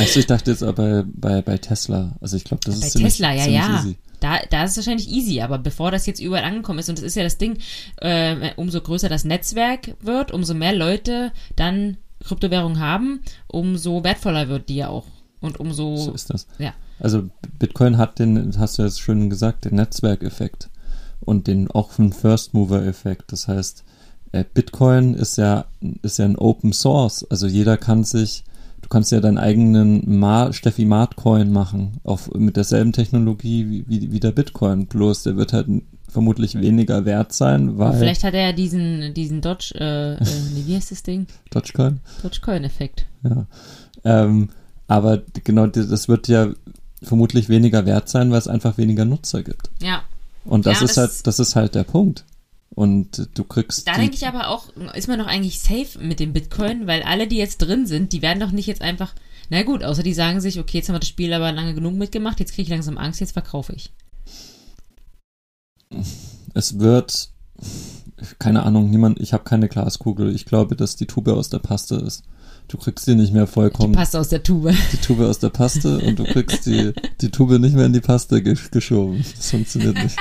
[0.00, 2.16] Also ich dachte jetzt aber bei, bei Tesla.
[2.20, 3.76] Also ich glaube, das bei ist Bei Tesla, ja, ja.
[3.76, 3.96] Easy.
[4.18, 7.04] Da, da ist es wahrscheinlich easy, aber bevor das jetzt überall angekommen ist, und das
[7.04, 7.58] ist ja das Ding,
[7.98, 14.68] äh, umso größer das Netzwerk wird, umso mehr Leute dann Kryptowährungen haben, umso wertvoller wird
[14.68, 15.04] die ja auch.
[15.40, 15.96] Und umso.
[15.96, 16.46] So ist das.
[16.58, 16.72] Ja.
[16.98, 17.28] Also
[17.58, 20.70] Bitcoin hat den, hast du jetzt schön gesagt, den Netzwerkeffekt
[21.20, 23.32] und den auch einen First Mover Effekt.
[23.32, 23.84] Das heißt,
[24.32, 25.66] äh, Bitcoin ist ja,
[26.02, 27.26] ist ja ein Open Source.
[27.30, 28.44] Also jeder kann sich
[28.86, 33.84] Du kannst ja deinen eigenen Ma Steffi Mart Coin machen, auf, mit derselben Technologie wie,
[33.88, 34.86] wie, wie der Bitcoin.
[34.86, 35.66] Bloß der wird halt
[36.08, 37.94] vermutlich weniger wert sein, weil.
[37.94, 40.18] Vielleicht hat er ja diesen, diesen Dodge, äh, äh,
[40.66, 41.26] wie heißt das Ding?
[41.50, 41.98] Dogecoin?
[42.22, 43.06] Dogecoin-Effekt.
[43.24, 43.46] Ja.
[44.04, 44.50] Ähm,
[44.88, 46.50] aber genau, das wird ja
[47.02, 49.70] vermutlich weniger wert sein, weil es einfach weniger Nutzer gibt.
[49.82, 50.02] Ja.
[50.44, 52.24] Und das ja, ist das halt, das ist halt der Punkt.
[52.70, 53.88] Und du kriegst.
[53.88, 57.26] Da denke ich aber auch, ist man doch eigentlich safe mit dem Bitcoin, weil alle,
[57.26, 59.14] die jetzt drin sind, die werden doch nicht jetzt einfach.
[59.48, 61.94] Na gut, außer die sagen sich, okay, jetzt haben wir das Spiel aber lange genug
[61.94, 63.92] mitgemacht, jetzt kriege ich langsam Angst, jetzt verkaufe ich.
[66.52, 67.30] Es wird.
[68.38, 70.34] Keine Ahnung, niemand, ich habe keine Glaskugel.
[70.34, 72.24] Ich glaube, dass die Tube aus der Paste ist.
[72.68, 73.92] Du kriegst die nicht mehr vollkommen.
[73.92, 74.74] Die Paste aus der Tube.
[74.92, 78.00] Die Tube aus der Paste und du kriegst die, die Tube nicht mehr in die
[78.00, 79.24] Paste geschoben.
[79.36, 80.16] Das funktioniert nicht.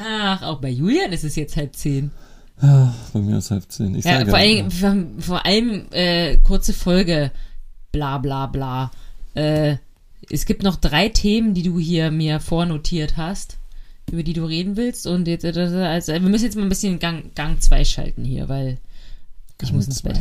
[0.00, 2.10] Ach, auch bei Julian ist es jetzt halb zehn.
[2.60, 3.94] Ja, bei mir ist halb zehn.
[3.94, 7.30] Ich ja, sage vor, allem, vor, vor allem äh, kurze Folge,
[7.92, 8.90] bla bla bla.
[9.34, 9.76] Äh,
[10.30, 13.58] es gibt noch drei Themen, die du hier mir vornotiert hast,
[14.10, 15.06] über die du reden willst.
[15.06, 18.78] Und jetzt, also, wir müssen jetzt mal ein bisschen Gang, Gang 2 schalten hier, weil
[19.62, 20.02] ich muss ins.
[20.02, 20.18] Bett.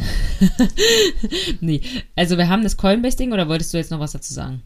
[1.62, 1.82] nee,
[2.16, 4.62] also wir haben das Coinbase-Ding oder wolltest du jetzt noch was dazu sagen?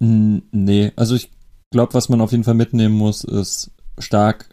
[0.00, 1.30] Nee, also ich
[1.70, 4.50] glaube, was man auf jeden Fall mitnehmen muss, ist stark,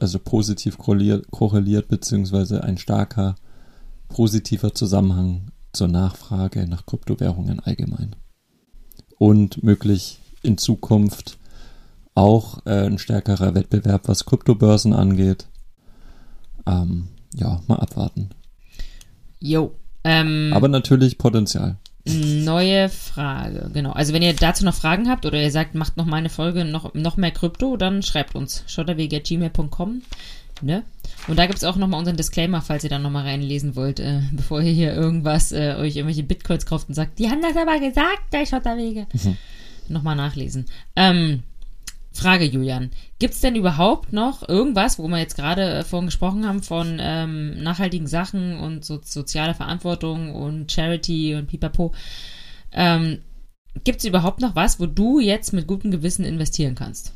[0.00, 3.36] also positiv korreliert, korreliert beziehungsweise ein starker
[4.08, 8.16] positiver Zusammenhang zur Nachfrage nach Kryptowährungen allgemein.
[9.18, 11.38] Und möglich in Zukunft
[12.14, 15.46] auch äh, ein stärkerer Wettbewerb, was Kryptobörsen angeht.
[16.66, 18.30] Ähm, ja, mal abwarten.
[19.40, 19.74] Jo.
[20.04, 21.76] Ähm, Aber natürlich Potenzial.
[22.04, 23.92] Neue Frage, genau.
[23.92, 26.64] Also wenn ihr dazu noch Fragen habt oder ihr sagt, macht noch mal eine Folge,
[26.64, 28.64] noch, noch mehr Krypto, dann schreibt uns.
[28.66, 30.02] schotterweg.gmail.com
[30.62, 30.84] Ne?
[31.26, 34.20] Und da gibt es auch nochmal unseren Disclaimer, falls ihr da nochmal reinlesen wollt, äh,
[34.32, 37.80] bevor ihr hier irgendwas, äh, euch irgendwelche Bitcoins kauft und sagt, die haben das aber
[37.80, 39.06] gesagt, der Schotterwege.
[39.12, 39.36] Mhm.
[39.88, 40.66] Nochmal nachlesen.
[40.94, 41.42] Ähm,
[42.12, 42.90] Frage, Julian.
[43.18, 46.98] Gibt es denn überhaupt noch irgendwas, wo wir jetzt gerade äh, vorhin gesprochen haben, von
[47.00, 51.92] ähm, nachhaltigen Sachen und so, sozialer Verantwortung und Charity und pipapo?
[52.72, 53.18] Ähm,
[53.84, 57.12] Gibt es überhaupt noch was, wo du jetzt mit gutem Gewissen investieren kannst?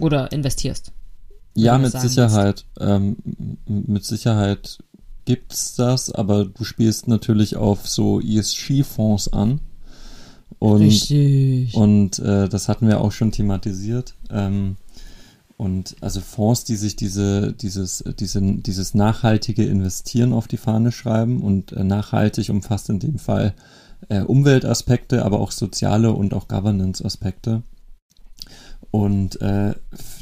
[0.00, 0.92] Oder investierst?
[1.54, 2.64] Ja, mit Sicherheit.
[2.80, 3.16] Ähm,
[3.66, 4.78] mit Sicherheit
[5.24, 9.60] gibt's das, aber du spielst natürlich auf so ESG-Fonds an.
[10.58, 11.74] Und, Richtig.
[11.74, 14.14] Und äh, das hatten wir auch schon thematisiert.
[14.30, 14.76] Ähm,
[15.56, 21.42] und also Fonds, die sich diese, dieses, diese, dieses nachhaltige Investieren auf die Fahne schreiben
[21.42, 23.54] und äh, nachhaltig umfasst in dem Fall
[24.08, 27.62] äh, Umweltaspekte, aber auch soziale und auch Governance-Aspekte.
[28.90, 29.74] Und äh,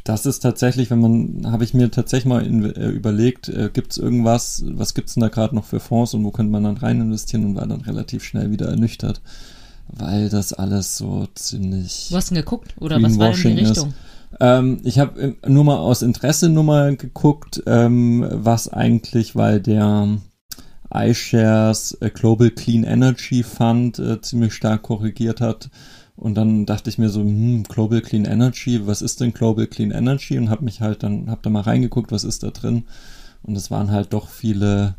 [0.04, 3.92] das ist tatsächlich, wenn man, habe ich mir tatsächlich mal in, äh, überlegt, äh, gibt
[3.92, 6.64] es irgendwas, was gibt es denn da gerade noch für Fonds und wo könnte man
[6.64, 9.20] dann rein investieren und war dann relativ schnell wieder ernüchtert,
[9.88, 12.08] weil das alles so ziemlich.
[12.10, 13.94] Du hast denn geguckt oder was war denn die Richtung?
[14.40, 20.18] Ähm, ich habe nur mal aus Interesse nur mal geguckt, ähm, was eigentlich, weil der
[20.92, 25.70] iShares äh, Global Clean Energy Fund äh, ziemlich stark korrigiert hat
[26.16, 29.90] und dann dachte ich mir so, hm, Global Clean Energy, was ist denn Global Clean
[29.90, 30.38] Energy?
[30.38, 32.84] Und habe mich halt dann, habe da mal reingeguckt, was ist da drin?
[33.42, 34.96] Und es waren halt doch viele,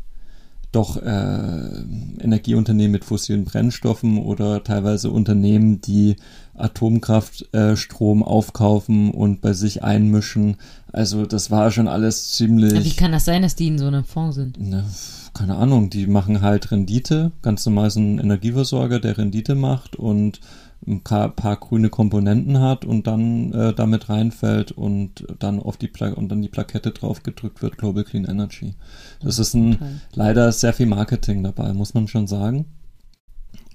[0.72, 1.82] doch äh,
[2.20, 6.16] Energieunternehmen mit fossilen Brennstoffen oder teilweise Unternehmen, die
[6.54, 10.56] Atomkraftstrom äh, aufkaufen und bei sich einmischen.
[10.92, 12.72] Also das war schon alles ziemlich.
[12.72, 14.60] Ja, wie kann das sein, dass die in so einem Fonds sind?
[14.60, 14.84] Ne,
[15.32, 20.40] keine Ahnung, die machen halt Rendite, ganz normal so ein Energieversorger, der Rendite macht und
[20.86, 26.12] ein paar grüne Komponenten hat und dann äh, damit reinfällt und dann auf die Pla
[26.12, 28.74] und dann die Plakette drauf gedrückt wird, Global Clean Energy.
[29.20, 29.84] Das ist ein okay.
[30.14, 32.66] leider sehr viel Marketing dabei, muss man schon sagen.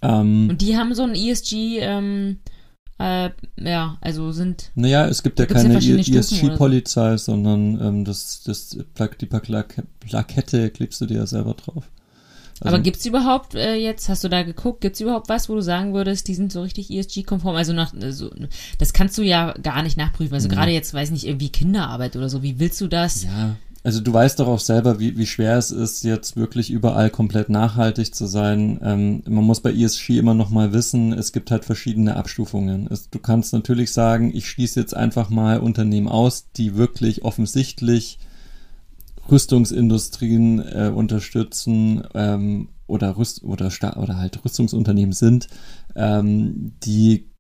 [0.01, 2.39] Ähm, und die haben so ein ESG, ähm,
[2.99, 4.71] äh, ja, also sind.
[4.75, 7.31] Naja, es gibt ja keine ESG-Polizei, so.
[7.31, 8.77] sondern ähm, das, das,
[9.19, 11.89] die Plakette klebst du dir ja selber drauf.
[12.63, 15.61] Also, Aber gibt's überhaupt äh, jetzt, hast du da geguckt, gibt's überhaupt was, wo du
[15.61, 17.55] sagen würdest, die sind so richtig ESG-konform?
[17.55, 18.31] Also nach, also,
[18.77, 20.33] das kannst du ja gar nicht nachprüfen.
[20.33, 20.55] Also ja.
[20.55, 22.41] gerade jetzt, weiß nicht, irgendwie Kinderarbeit oder so.
[22.41, 23.23] Wie willst du das?
[23.23, 23.55] Ja.
[23.85, 27.49] Also du weißt doch auch selber, wie, wie schwer es ist, jetzt wirklich überall komplett
[27.49, 28.79] nachhaltig zu sein.
[28.81, 32.87] Ähm, man muss bei ESG immer noch mal wissen, es gibt halt verschiedene Abstufungen.
[32.89, 38.19] Es, du kannst natürlich sagen, ich schließe jetzt einfach mal Unternehmen aus, die wirklich offensichtlich
[39.29, 45.47] Rüstungsindustrien äh, unterstützen ähm, oder Rüst oder oder halt Rüstungsunternehmen sind,
[45.95, 47.31] ähm, die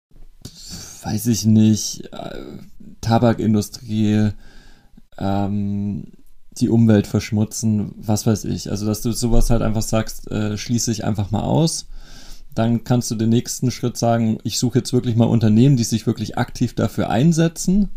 [1.03, 2.41] weiß ich nicht äh,
[3.01, 4.31] Tabakindustrie
[5.17, 6.05] ähm,
[6.57, 8.69] die Umwelt verschmutzen, was weiß ich.
[8.69, 11.87] Also dass du sowas halt einfach sagst, äh, schließe ich einfach mal aus.
[12.53, 16.05] Dann kannst du den nächsten Schritt sagen, ich suche jetzt wirklich mal Unternehmen, die sich
[16.05, 17.89] wirklich aktiv dafür einsetzen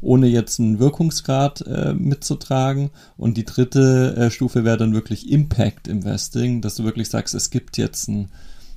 [0.00, 2.90] ohne jetzt einen Wirkungsgrad äh, mitzutragen.
[3.16, 7.50] Und die dritte äh, Stufe wäre dann wirklich Impact Investing, dass du wirklich sagst, es
[7.50, 8.28] gibt jetzt ein,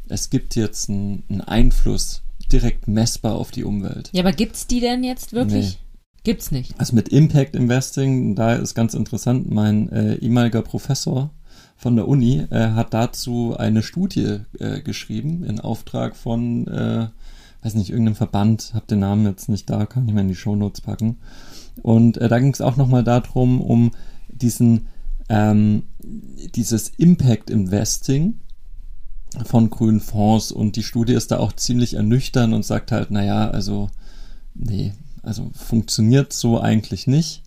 [0.10, 4.10] es gibt jetzt einen Einfluss direkt messbar auf die Umwelt.
[4.14, 5.80] Ja, aber gibt's die denn jetzt wirklich?
[5.80, 5.92] Nee.
[6.24, 6.80] Gibt's nicht.
[6.80, 11.32] Also mit Impact Investing, da ist ganz interessant, mein äh, ehemaliger Professor
[11.78, 17.08] von der Uni äh, hat dazu eine Studie äh, geschrieben in Auftrag von äh,
[17.62, 20.36] weiß nicht, irgendeinem Verband, hab den Namen jetzt nicht da, kann ich mal in die
[20.36, 21.18] Shownotes packen.
[21.82, 23.92] Und äh, da ging es auch nochmal darum, um
[24.30, 24.88] diesen,
[25.30, 25.84] ähm,
[26.56, 28.40] dieses Impact Investing
[29.46, 33.50] von grünen Fonds und die Studie ist da auch ziemlich ernüchternd und sagt halt, naja,
[33.50, 33.90] also,
[34.54, 34.94] nee,
[35.24, 37.44] also funktioniert so eigentlich nicht.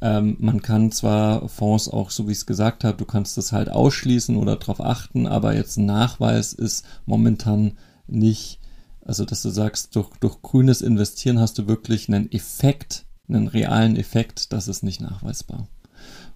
[0.00, 3.52] Ähm, man kann zwar Fonds auch, so wie ich es gesagt habe, du kannst das
[3.52, 7.72] halt ausschließen oder darauf achten, aber jetzt ein Nachweis ist momentan
[8.06, 8.58] nicht
[9.04, 13.96] also, dass du sagst, durch, durch grünes Investieren hast du wirklich einen Effekt, einen realen
[13.96, 15.68] Effekt, das ist nicht nachweisbar.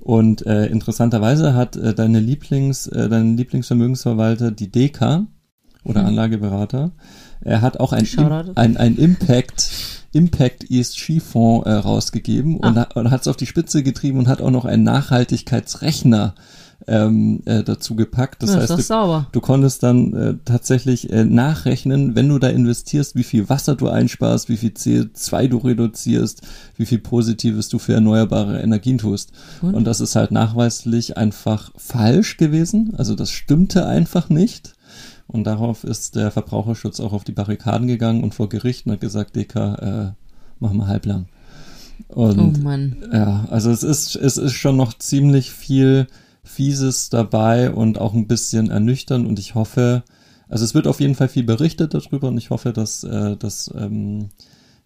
[0.01, 5.27] Und äh, interessanterweise hat äh, deine Lieblings, äh, dein Lieblingsvermögensverwalter, die DK
[5.85, 6.07] oder hm.
[6.09, 6.93] Anlageberater,
[7.41, 8.07] er hat auch ein,
[8.57, 9.71] ein, ein Impact,
[10.13, 12.69] Impact ESG-Fonds äh, rausgegeben ah.
[12.69, 16.35] und, und hat es auf die Spitze getrieben und hat auch noch einen Nachhaltigkeitsrechner
[16.87, 18.43] ähm, äh, dazu gepackt.
[18.43, 22.49] Das ja, heißt, das du, du, konntest dann äh, tatsächlich äh, nachrechnen, wenn du da
[22.49, 26.43] investierst, wie viel Wasser du einsparst, wie viel CO2 du reduzierst,
[26.77, 29.33] wie viel Positives du für erneuerbare Energien tust.
[29.63, 32.95] Und, Und das ist halt nachweislich einfach falsch gewesen.
[32.97, 34.75] Also das stimmte einfach nicht.
[35.27, 39.01] Und darauf ist der Verbraucherschutz auch auf die Barrikaden gegangen und vor Gericht und hat
[39.01, 40.13] gesagt, DK, äh,
[40.61, 41.27] machen wir halblang.
[42.09, 42.97] Und, oh Mann.
[43.13, 46.07] Ja, also es ist, es ist schon noch ziemlich viel
[46.47, 50.05] Fieses dabei und auch ein bisschen ernüchternd und ich hoffe,
[50.49, 53.73] also es wird auf jeden Fall viel berichtet darüber und ich hoffe, dass, äh, dass
[53.77, 54.29] ähm,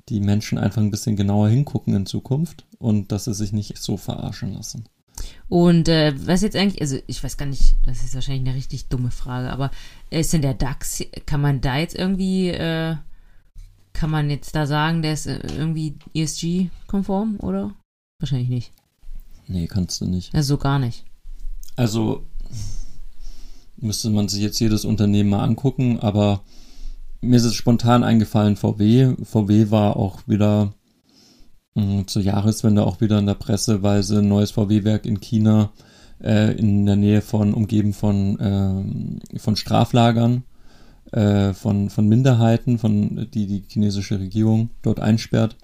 [0.08, 3.96] die Menschen einfach ein bisschen genauer hingucken in Zukunft und dass sie sich nicht so
[3.96, 4.84] verarschen lassen.
[5.48, 8.88] Und äh, was jetzt eigentlich, also ich weiß gar nicht, das ist wahrscheinlich eine richtig
[8.88, 9.70] dumme Frage, aber
[10.08, 12.96] ist denn der DAX, kann man da jetzt irgendwie, äh,
[13.92, 17.74] kann man jetzt da sagen, der ist äh, irgendwie ESG-konform oder?
[18.18, 18.72] Wahrscheinlich nicht.
[19.46, 20.34] Nee, kannst du nicht.
[20.34, 21.04] Also so gar nicht.
[21.81, 22.26] Also
[23.78, 26.43] müsste man sich jetzt jedes Unternehmen mal angucken, aber
[27.22, 29.14] mir ist es spontan eingefallen, VW.
[29.24, 30.74] VW war auch wieder
[31.74, 35.70] mh, zur Jahreswende auch wieder in der Presse, weil sie ein neues VW-Werk in China
[36.22, 40.45] äh, in der Nähe von, umgeben von, äh, von Straflagern,
[41.12, 45.57] äh, von, von Minderheiten, von, die die chinesische Regierung dort einsperrt,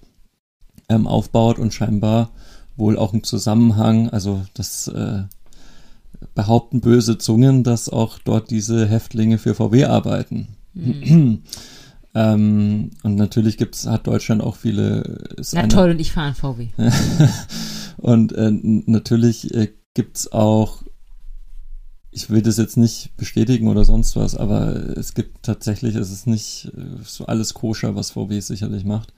[0.89, 2.31] ähm, aufbaut und scheinbar
[2.75, 5.25] wohl auch ein Zusammenhang, also das äh,
[6.35, 10.49] behaupten böse Zungen, dass auch dort diese Häftlinge für VW arbeiten.
[10.75, 11.43] Mhm.
[12.15, 15.37] ähm, und natürlich gibt's, hat Deutschland auch viele.
[15.53, 16.69] Na eine, toll, und ich fahre ein VW.
[17.97, 20.83] und äh, natürlich äh, gibt's auch,
[22.11, 26.27] ich will das jetzt nicht bestätigen oder sonst was, aber es gibt tatsächlich, es ist
[26.27, 29.13] nicht äh, so alles koscher, was VW sicherlich macht.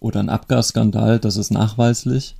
[0.00, 2.36] Oder ein Abgasskandal, das ist nachweislich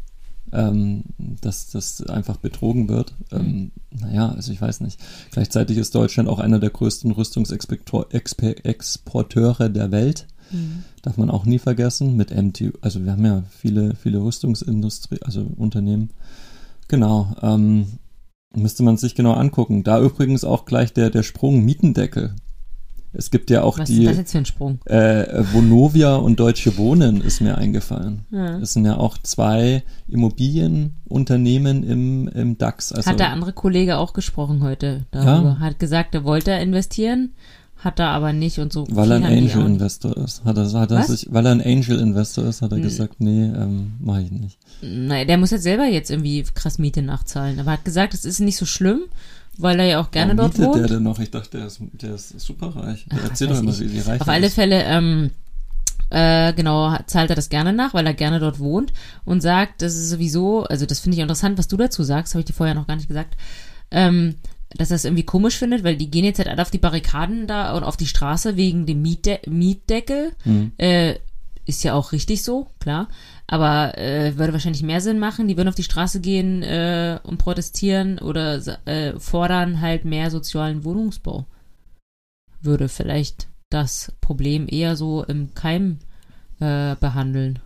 [0.52, 3.14] ähm, dass das einfach betrogen wird.
[3.32, 3.70] Ähm, mhm.
[3.90, 5.00] Naja, also ich weiß nicht.
[5.32, 10.26] Gleichzeitig ist Deutschland auch einer der größten Rüstungsexporteure der Welt.
[10.50, 10.84] Mhm.
[11.02, 12.16] Darf man auch nie vergessen.
[12.16, 16.10] Mit MTU, also wir haben ja viele, viele Rüstungsindustrie, also Unternehmen.
[16.88, 17.34] Genau.
[17.42, 17.98] Ähm,
[18.54, 19.84] müsste man sich genau angucken.
[19.84, 22.34] Da übrigens auch gleich der, der Sprung Mietendeckel.
[23.16, 24.00] Es gibt ja auch Was die.
[24.00, 24.78] Was ist das jetzt für ein Sprung?
[24.84, 28.26] Äh, Vonovia und Deutsche Wohnen ist mir eingefallen.
[28.30, 28.58] Ja.
[28.58, 32.92] Das sind ja auch zwei Immobilienunternehmen im, im DAX.
[32.92, 35.56] Also, hat der andere Kollege auch gesprochen heute darüber.
[35.58, 35.60] Ja?
[35.60, 37.32] Hat gesagt, er wollte investieren,
[37.78, 38.86] hat er aber nicht und so.
[38.90, 40.44] Weil er ein Angel Investor ist.
[40.44, 42.84] Hat er, hat er sich, weil er ein Angel Investor ist, hat er hm.
[42.84, 44.58] gesagt, nee, ähm, mache ich nicht.
[44.82, 47.60] Naja, der muss jetzt selber jetzt irgendwie krass Miete nachzahlen.
[47.60, 49.04] Aber er hat gesagt, es ist nicht so schlimm
[49.58, 50.76] weil er ja auch gerne Warum dort wohnt.
[50.76, 51.18] der denn noch?
[51.18, 53.06] Ich dachte, der ist, der ist superreich.
[53.10, 54.54] Der erzählt doch immer, wie, wie reich Auf alle ist.
[54.54, 55.30] Fälle, ähm,
[56.10, 58.92] äh, genau, zahlt er das gerne nach, weil er gerne dort wohnt
[59.24, 62.40] und sagt, das ist sowieso, also das finde ich interessant, was du dazu sagst, habe
[62.40, 63.36] ich dir vorher noch gar nicht gesagt,
[63.90, 64.36] ähm,
[64.70, 67.46] dass er es irgendwie komisch findet, weil die gehen jetzt halt alle auf die Barrikaden
[67.46, 70.32] da und auf die Straße wegen dem Mietde Mietdeckel.
[70.44, 70.72] Mhm.
[70.76, 71.14] Äh,
[71.66, 73.08] ist ja auch richtig so, klar.
[73.46, 75.48] Aber äh, würde wahrscheinlich mehr Sinn machen.
[75.48, 80.84] Die würden auf die Straße gehen äh, und protestieren oder äh, fordern halt mehr sozialen
[80.84, 81.44] Wohnungsbau.
[82.62, 85.98] Würde vielleicht das Problem eher so im Keim
[86.60, 87.58] äh, behandeln.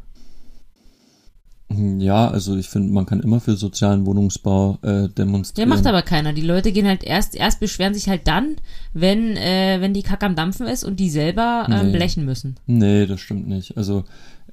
[1.72, 5.68] Ja, also ich finde, man kann immer für sozialen Wohnungsbau äh, demonstrieren.
[5.68, 6.32] Der macht aber keiner.
[6.32, 8.56] Die Leute gehen halt erst, erst beschweren sich halt dann,
[8.92, 11.96] wenn, äh, wenn die Kacke am Dampfen ist und die selber ähm, nee.
[11.96, 12.56] blechen müssen.
[12.66, 13.76] Nee, das stimmt nicht.
[13.76, 14.04] Also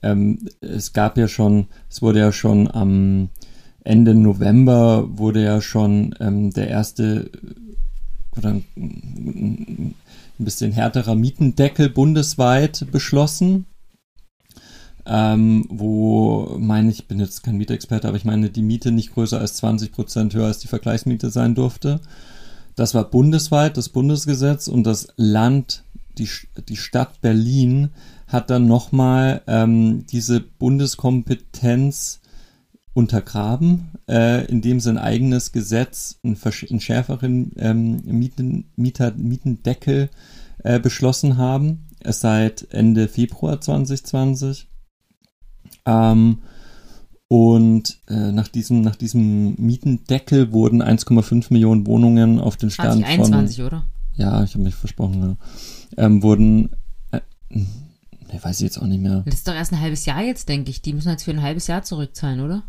[0.03, 3.29] ähm, es gab ja schon, es wurde ja schon am
[3.83, 7.31] Ende November wurde ja schon ähm, der erste
[8.37, 9.95] oder ein, ein
[10.37, 13.65] bisschen härterer Mietendeckel bundesweit beschlossen
[15.07, 19.39] ähm, wo meine ich, bin jetzt kein Mietexperte, aber ich meine, die Miete nicht größer
[19.39, 22.01] als 20 Prozent höher als die Vergleichsmiete sein durfte.
[22.75, 25.83] Das war bundesweit das Bundesgesetz und das Land,
[26.17, 26.29] die,
[26.67, 27.89] die Stadt Berlin
[28.27, 32.19] hat dann nochmal ähm, diese Bundeskompetenz
[32.93, 36.37] untergraben, äh, indem sie ein eigenes Gesetz, einen,
[36.69, 40.09] einen schärferen ähm, Mieten, Mieter, Mietendeckel
[40.63, 44.67] äh, beschlossen haben, seit Ende Februar 2020.
[45.87, 46.39] Ähm,
[47.29, 53.57] und äh, nach, diesem, nach diesem Mietendeckel wurden 1,5 Millionen Wohnungen auf den Stand 2021,
[53.57, 53.65] von...
[53.65, 53.83] oder?
[54.15, 55.21] Ja, ich habe mich versprochen,
[55.97, 56.05] ja.
[56.05, 56.69] Ähm, wurden...
[57.11, 57.19] Äh,
[57.49, 57.65] ne,
[58.41, 59.23] weiß ich jetzt auch nicht mehr.
[59.25, 60.81] Das ist doch erst ein halbes Jahr jetzt, denke ich.
[60.81, 62.63] Die müssen jetzt für ein halbes Jahr zurückzahlen, oder?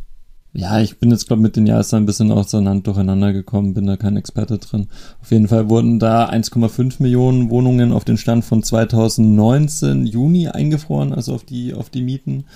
[0.55, 3.97] Ja, ich bin jetzt, glaube mit den Jahreszahlen ein bisschen auseinander durcheinander gekommen, bin da
[3.97, 4.89] kein Experte drin.
[5.21, 11.13] Auf jeden Fall wurden da 1,5 Millionen Wohnungen auf den Stand von 2019 Juni eingefroren,
[11.13, 12.47] also auf die, auf die Mieten.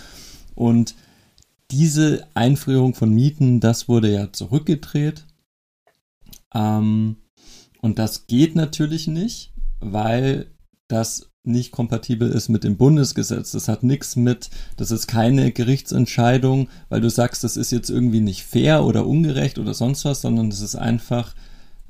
[0.55, 0.95] Und
[1.71, 5.25] diese Einfrierung von Mieten, das wurde ja zurückgedreht.
[6.55, 7.17] Ähm,
[7.81, 10.47] und das geht natürlich nicht, weil
[10.89, 13.53] das nicht kompatibel ist mit dem Bundesgesetz.
[13.53, 18.21] Das hat nichts mit, das ist keine Gerichtsentscheidung, weil du sagst, das ist jetzt irgendwie
[18.21, 21.35] nicht fair oder ungerecht oder sonst was, sondern das ist einfach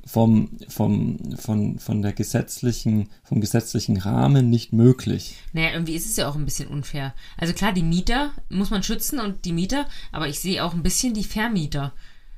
[0.05, 5.37] vom, vom, von, von der gesetzlichen, vom gesetzlichen Rahmen nicht möglich.
[5.53, 7.15] Naja, irgendwie ist es ja auch ein bisschen unfair.
[7.37, 10.83] Also klar, die Mieter muss man schützen und die Mieter, aber ich sehe auch ein
[10.83, 11.93] bisschen die Vermieter.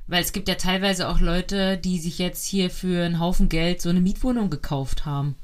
[0.07, 3.81] Weil es gibt ja teilweise auch Leute, die sich jetzt hier für einen Haufen Geld
[3.81, 5.35] so eine Mietwohnung gekauft haben.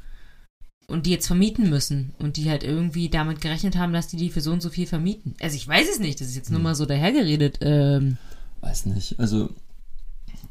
[0.87, 4.29] und die jetzt vermieten müssen und die halt irgendwie damit gerechnet haben, dass die die
[4.29, 5.35] für so und so viel vermieten.
[5.41, 6.63] Also ich weiß es nicht, das ist jetzt nur Hm.
[6.63, 7.59] mal so dahergeredet.
[7.61, 8.17] Ähm,
[8.59, 9.17] Weiß nicht.
[9.19, 9.49] Also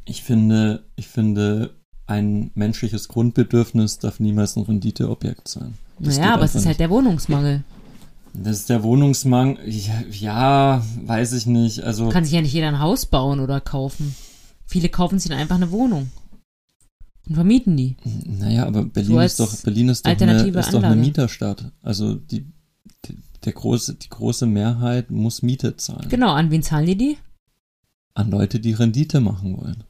[0.04, 1.74] ich finde, ich finde,
[2.06, 5.74] ein menschliches Grundbedürfnis darf niemals ein Renditeobjekt sein.
[5.98, 7.58] Das naja, aber es ist halt der Wohnungsmangel.
[7.58, 7.64] nicht.
[8.32, 9.58] Das ist der Wohnungsmangel.
[10.10, 11.82] Ja, weiß ich nicht.
[11.82, 14.14] Also Kann sich ja nicht jeder ein Haus bauen oder kaufen.
[14.66, 16.10] Viele kaufen sich dann einfach eine Wohnung
[17.28, 17.96] und vermieten die.
[18.04, 20.96] Naja, aber Berlin So ist doch, Berlin ist doch, eine, ist doch eine.
[20.96, 21.72] Mieterstadt.
[21.82, 22.46] Also die,
[23.04, 26.08] die, der große, die große Mehrheit muss Miete zahlen.
[26.08, 27.18] Genau, an wen zahlen die die?
[28.14, 29.84] An Leute, die Rendite machen wollen.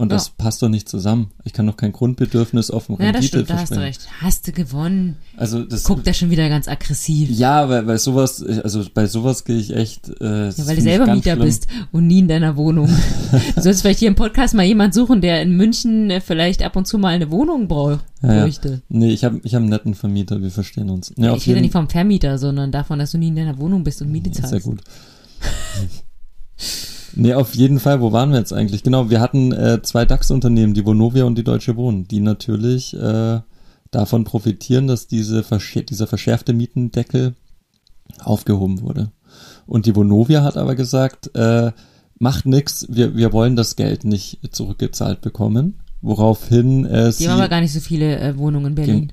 [0.00, 0.32] Und das Ja.
[0.38, 1.32] passt doch nicht zusammen.
[1.42, 4.06] Ich kann doch kein Grundbedürfnis auf Ja, das stimmt, da hast du recht.
[4.20, 5.16] Hast du gewonnen.
[5.36, 7.28] Also das Guckt er schon wieder ganz aggressiv.
[7.30, 10.08] ja, weil, weil sowas, also bei sowas gehe ich echt.
[10.08, 11.44] Äh, das Ja, weil du selber Mieter schlimm.
[11.46, 12.86] bist und nie in deiner Wohnung.
[13.56, 16.76] du sollst vielleicht hier im Podcast mal jemand suchen, der in München äh, vielleicht ab
[16.76, 18.42] und zu mal eine Wohnung brauch- Ja, ja.
[18.44, 18.82] bräuchte.
[18.88, 21.12] Nee, ich habe ich hab einen netten Vermieter, wir verstehen uns.
[21.16, 24.00] Ja, ich rede nicht vom Vermieter, sondern davon, dass du nie in deiner Wohnung bist
[24.00, 24.50] und Miete Ja, zahlst.
[24.50, 24.80] Sehr gut.
[27.18, 28.82] nee, auf jeden Fall, wo waren wir jetzt eigentlich?
[28.82, 33.40] Genau, wir hatten äh, zwei DAX-Unternehmen, die Vonovia und die Deutsche Wohnen, die natürlich äh,
[33.90, 37.34] davon profitieren, dass diese verschär dieser verschärfte Mietendeckel
[38.20, 39.12] aufgehoben wurde.
[39.66, 41.72] Und die Vonovia hat aber gesagt, äh,
[42.18, 45.80] macht nix, wir, wir wollen das Geld nicht zurückgezahlt bekommen.
[46.00, 49.12] Woraufhin äh, Die sie haben aber gar nicht so viele äh, Wohnungen in Berlin.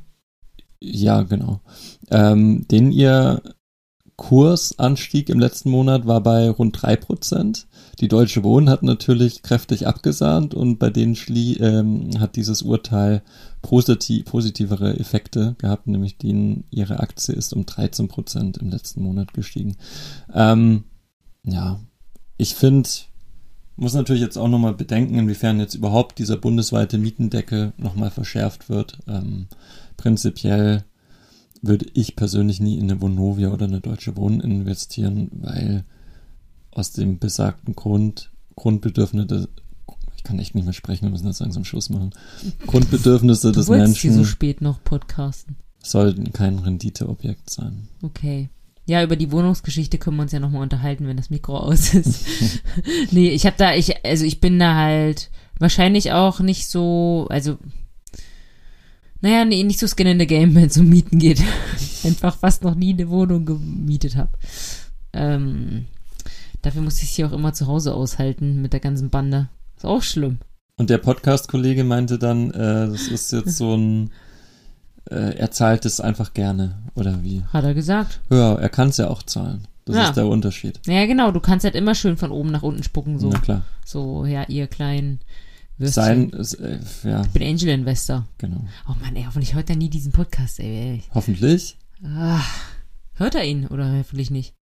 [0.80, 1.62] ja, genau.
[2.12, 3.42] Ähm, den ihr
[4.18, 7.66] Kursanstieg im letzten Monat war bei rund 3%.
[8.00, 13.24] Die Deutsche Wohnen hat natürlich kräftig abgesahnt und bei denen schlie, ähm, hat dieses Urteil
[13.62, 19.78] positiv, positivere Effekte gehabt, nämlich denen ihre Aktie ist um 13% im letzten Monat gestiegen.
[20.34, 20.84] Ähm,
[21.44, 21.80] ja,
[22.38, 22.90] ich finde,
[23.78, 29.00] muss natürlich jetzt auch nochmal bedenken, inwiefern jetzt überhaupt dieser bundesweite Mietendeckel nochmal verschärft wird.
[29.08, 29.48] Ähm,
[29.96, 30.84] prinzipiell
[31.62, 35.86] würde ich persönlich nie in eine Vonovia oder eine Deutsche Wohnen investieren, weil
[36.76, 39.50] aus dem besagten Grund, Grundbedürfnisse,
[40.16, 42.12] ich kann echt nicht mehr sprechen, wir müssen jetzt langsam Schluss machen.
[42.68, 45.56] Grundbedürfnisse Du des wolltest die Menschen so spät noch podcasten.
[45.82, 47.88] sollten kein Renditeobjekt sein.
[48.02, 48.50] Okay.
[48.88, 52.26] Ja, über die Wohnungsgeschichte können wir uns ja nochmal unterhalten, wenn das Mikro aus ist.
[53.12, 57.58] nee, ich habe da, ich, also ich bin da halt wahrscheinlich auch nicht so, also,
[59.22, 61.42] naja, nee, nicht so skin in the game, wenn es um Mieten geht.
[62.04, 64.32] Einfach fast noch nie eine Wohnung gemietet habe.
[65.14, 65.86] Ähm,
[66.66, 69.50] dafür muss ich sie auch immer zu Hause aushalten mit der ganzen Bande.
[69.78, 70.40] Ist auch schlimm.
[70.78, 74.12] Und der Podcast-Kollege meinte dann, äh, das ist jetzt so ein,
[75.10, 77.44] äh, er zahlt es einfach gerne, oder wie?
[77.54, 78.20] Hat er gesagt.
[78.30, 79.68] Ja, er kann es ja auch zahlen.
[79.86, 80.08] Das Ja.
[80.10, 80.80] ist der Unterschied.
[80.88, 83.30] Naja, genau, du kannst halt immer schön von oben nach unten spucken, so.
[83.30, 83.62] Na klar.
[83.86, 85.20] So, ja, ihr kleinen
[85.78, 86.04] Würstchen.
[86.04, 88.26] Sein, ist, äh, ja, Ich bin Angel Investor.
[88.40, 88.66] genau.
[88.90, 90.94] Oh Mann, ey, hoffentlich hört er nie diesen Podcast, ey.
[90.96, 91.04] ey.
[91.14, 91.78] Hoffentlich.
[92.04, 92.42] Ah,
[93.14, 94.55] hört er ihn oder hoffentlich nicht?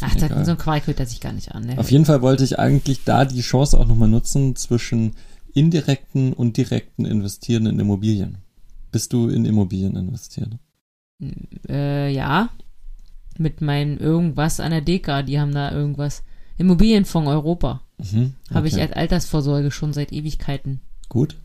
[0.00, 1.64] Ach, da, so ein Quark hört er sich gar nicht an.
[1.64, 1.78] Ne?
[1.78, 5.12] Auf jeden Fall wollte ich eigentlich da die Chance auch nochmal nutzen zwischen
[5.54, 8.38] indirekten und direkten Investieren in Immobilien.
[8.92, 10.50] Bist du in Immobilien investiert?
[11.68, 12.50] Äh, ja.
[13.38, 16.22] Mit meinem irgendwas an der Deka, die haben da irgendwas.
[16.58, 17.80] Immobilienfonds Europa.
[17.98, 18.34] Mhm.
[18.52, 18.82] Habe ich okay.
[18.82, 20.80] als Altersvorsorge schon seit Ewigkeiten.
[21.08, 21.36] Gut.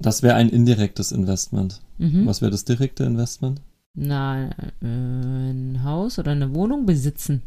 [0.00, 1.80] Das wäre ein indirektes Investment.
[1.98, 2.26] Mhm.
[2.26, 3.60] Was wäre das direkte Investment?
[3.94, 7.42] Na, äh, ein Haus oder eine Wohnung besitzen.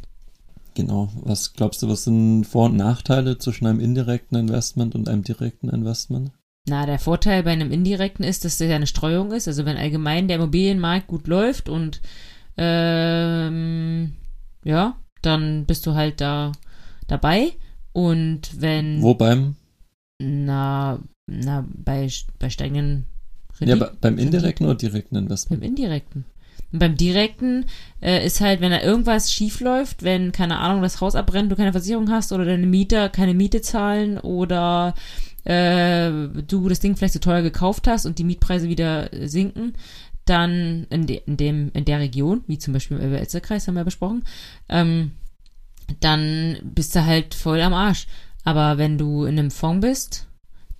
[0.75, 1.09] Genau.
[1.23, 5.69] Was glaubst du, was sind Vor- und Nachteile zwischen einem indirekten Investment und einem direkten
[5.69, 6.31] Investment?
[6.67, 9.47] Na, der Vorteil bei einem indirekten ist, dass das ja eine Streuung ist.
[9.47, 12.01] Also wenn allgemein der Immobilienmarkt gut läuft und
[12.57, 14.13] ähm,
[14.63, 16.51] ja, dann bist du halt da
[17.07, 17.53] dabei.
[17.93, 19.55] Und wenn Wo beim?
[20.19, 23.05] na, na bei, bei steigenden
[23.59, 25.61] Ja, Renditen- be- beim indirekten oder direkten Investment?
[25.61, 26.25] beim indirekten.
[26.75, 27.67] Und beim direkten
[28.01, 31.55] äh, ist halt, wenn da irgendwas schief läuft, wenn, keine Ahnung, das Haus abbrennt, du
[31.55, 34.93] keine Versicherung hast oder deine Mieter keine Miete zahlen oder
[35.45, 36.11] äh,
[36.45, 39.71] du das Ding vielleicht zu teuer gekauft hast und die Mietpreise wieder sinken,
[40.25, 43.79] dann in, de, in dem in der Region, wie zum Beispiel im Elbe-Elster-Kreis, haben wir
[43.81, 44.25] ja besprochen,
[44.67, 45.11] ähm,
[46.01, 48.05] dann bist du halt voll am Arsch.
[48.43, 50.27] Aber wenn du in einem Fonds bist,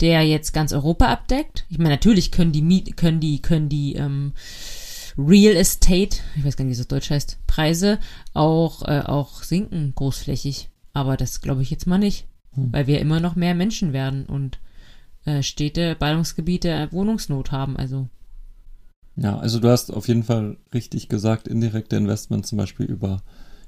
[0.01, 3.93] der jetzt ganz Europa abdeckt, ich meine, natürlich können die Miet, können die, können die
[3.93, 4.33] ähm,
[5.17, 7.99] Real Estate, ich weiß gar nicht, wie das auf Deutsch heißt, Preise
[8.33, 10.69] auch, äh, auch sinken großflächig.
[10.93, 12.71] Aber das glaube ich jetzt mal nicht, Hm.
[12.73, 14.59] weil wir immer noch mehr Menschen werden und
[15.25, 17.77] äh, Städte, Ballungsgebiete Wohnungsnot haben.
[17.77, 18.07] Also
[19.15, 23.21] Ja, also du hast auf jeden Fall richtig gesagt, indirekte Investment zum Beispiel über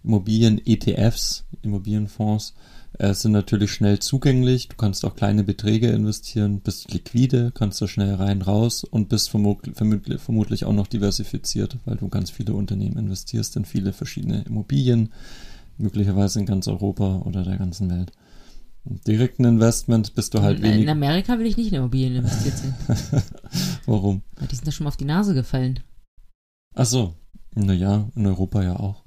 [0.04, 2.54] Immobilien-ETFs, Immobilienfonds,
[3.00, 4.68] äh, sind natürlich schnell zugänglich.
[4.70, 9.30] Du kannst auch kleine Beträge investieren, bist liquide, kannst da schnell rein, raus und bist
[9.30, 9.76] vermutlich,
[10.20, 15.14] vermutlich auch noch diversifiziert, weil du ganz viele Unternehmen investierst in viele verschiedene Immobilien,
[15.78, 18.12] möglicherweise in ganz Europa oder der ganzen Welt.
[18.86, 20.84] Im direkten Investment bist du halt in, wenig.
[20.84, 22.76] in Amerika will ich nicht in Immobilien investiert sein.
[23.86, 24.22] Warum?
[24.38, 25.82] Weil die sind da schon mal auf die Nase gefallen.
[26.74, 27.14] Ach so.
[27.54, 29.04] Naja, in Europa ja auch.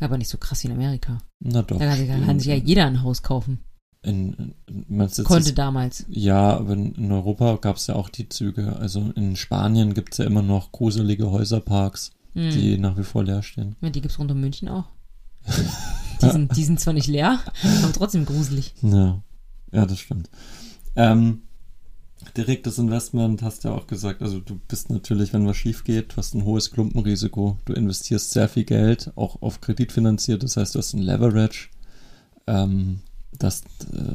[0.00, 1.18] Aber nicht so krass wie in Amerika.
[1.40, 1.78] Na doch.
[1.78, 3.60] Da kann sich, kann sich ja jeder ein Haus kaufen.
[4.02, 6.04] In, in, Konnte das- damals.
[6.08, 8.76] Ja, aber in Europa gab es ja auch die Züge.
[8.76, 12.50] Also in Spanien gibt es ja immer noch gruselige Häuserparks, Hm.
[12.50, 13.76] die nach wie vor leer stehen.
[13.80, 14.84] Ja, die gibt's rund um München auch.
[16.22, 17.38] Die sind, die sind zwar nicht leer,
[17.82, 18.72] aber trotzdem gruselig.
[18.82, 19.20] Ja,
[19.72, 20.30] ja, das stimmt.
[20.96, 21.42] Ähm,
[22.36, 24.22] direktes Investment hast du ja auch gesagt.
[24.22, 27.58] Also du bist natürlich, wenn was schief geht, du hast ein hohes Klumpenrisiko.
[27.64, 30.42] Du investierst sehr viel Geld, auch auf Kredit finanziert.
[30.42, 31.68] Das heißt, du hast ein Leverage.
[32.46, 33.00] Ähm,
[33.38, 33.62] das
[33.92, 34.14] äh,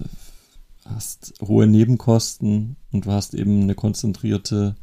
[0.86, 4.76] hast hohe Nebenkosten und du hast eben eine konzentrierte,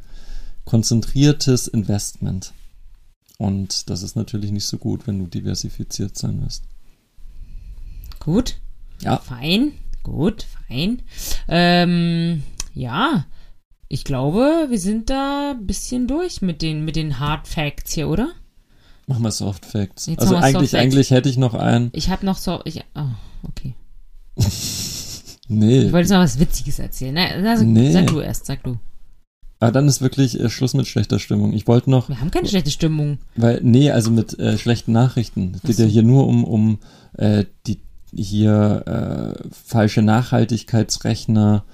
[0.64, 2.52] konzentriertes Investment.
[3.38, 6.64] Und das ist natürlich nicht so gut, wenn du diversifiziert sein wirst.
[8.18, 8.56] Gut.
[9.00, 9.18] Ja.
[9.18, 9.72] Fein.
[10.02, 11.02] Gut, fein.
[11.48, 12.42] Ähm,
[12.76, 13.26] ja.
[13.88, 18.08] Ich glaube, wir sind da ein bisschen durch mit den, mit den Hard Facts hier,
[18.08, 18.30] oder?
[19.06, 20.06] Mach mal Soft Facts.
[20.06, 21.90] Jetzt also machen wir eigentlich, eigentlich hätte ich noch einen.
[21.92, 22.60] Ich habe noch so.
[22.64, 23.04] Ich, oh,
[23.48, 23.74] okay.
[25.48, 25.82] Nee.
[25.82, 27.14] Ich wollte jetzt noch was Witziges erzählen.
[27.14, 27.92] Na, also, Nee.
[27.92, 28.78] Sag du erst, sag du.
[29.58, 31.52] Aber dann ist wirklich äh, Schluss mit schlechter Stimmung.
[31.52, 33.18] Ich wollte noch, Wir haben keine schlechte Stimmung.
[33.36, 35.52] weil, nee, also mit äh, schlechten Nachrichten.
[35.54, 35.84] Es geht so.
[35.84, 36.78] ja hier nur um, um
[37.16, 37.78] äh, die
[38.12, 41.64] hier äh, falsche Nachhaltigkeitsrechner,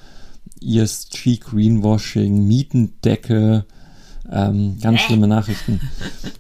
[0.63, 3.65] ESG Greenwashing, Mietendecke,
[4.31, 5.81] ähm, ganz schlimme Nachrichten.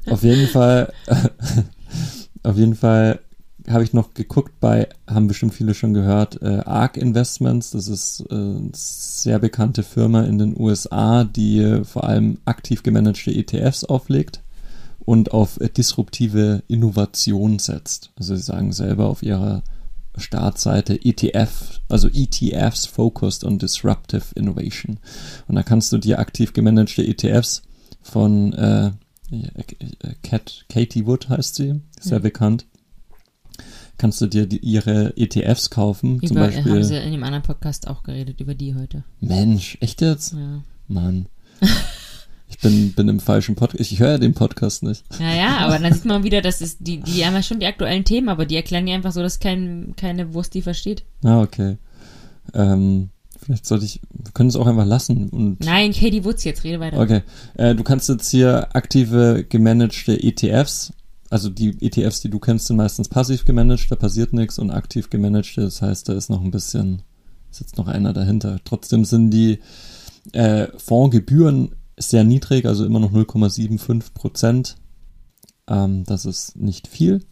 [0.09, 0.93] Auf jeden Fall,
[2.43, 3.21] auf jeden Fall
[3.69, 8.25] habe ich noch geguckt bei, haben bestimmt viele schon gehört, äh, ARK Investments, das ist
[8.31, 13.85] äh, eine sehr bekannte Firma in den USA, die äh, vor allem aktiv gemanagte ETFs
[13.85, 14.41] auflegt
[15.05, 18.11] und auf äh, disruptive Innovation setzt.
[18.17, 19.63] Also sie sagen selber auf ihrer
[20.17, 24.99] Startseite ETF, also ETFs focused on disruptive innovation.
[25.49, 27.63] Und da kannst du dir aktiv gemanagte ETFs
[28.03, 28.87] von äh,
[29.31, 32.23] äh, Cat, Katie Wood heißt sie, sehr Mhm.
[32.23, 32.67] bekannt.
[33.99, 36.85] Kannst du dir die, ihre ETFs kaufen, zum Über, haben Beispiel.
[36.85, 39.05] sie in dem anderen Podcast auch geredet, über die heute.
[39.21, 40.33] Mensch, echt jetzt?
[40.33, 40.63] Ja.
[40.89, 41.27] Mann.
[42.53, 43.81] Ich bin, bin im falschen Podcast.
[43.81, 45.05] Ich höre ja den Podcast nicht.
[45.19, 48.05] Naja, aber dann sieht man wieder, dass es die, die haben ja schon die aktuellen
[48.05, 51.03] Themen, aber die erklären die einfach so, dass kein, keine Wurst die versteht.
[51.25, 51.79] Ah, okay.
[52.53, 53.09] Ähm,
[53.43, 56.79] vielleicht sollte ich, wir können es auch einfach lassen und Nein, Katie Woods jetzt, rede
[56.79, 57.01] weiter.
[57.01, 57.23] Okay.
[57.55, 60.93] Äh, du kannst jetzt hier aktive gemanagte ETFs,
[61.31, 65.09] also die ETFs, die du kennst, sind meistens passiv gemanagt, da passiert nichts und aktiv
[65.09, 67.01] gemanagte, das heißt, da ist noch ein bisschen,
[67.51, 68.61] ist jetzt noch einer dahinter.
[68.65, 69.59] Trotzdem sind die
[70.33, 74.77] äh, Fondsgebühren sehr niedrig, also immer noch 0,75 Prozent.
[75.69, 77.25] Ähm, das ist nicht viel.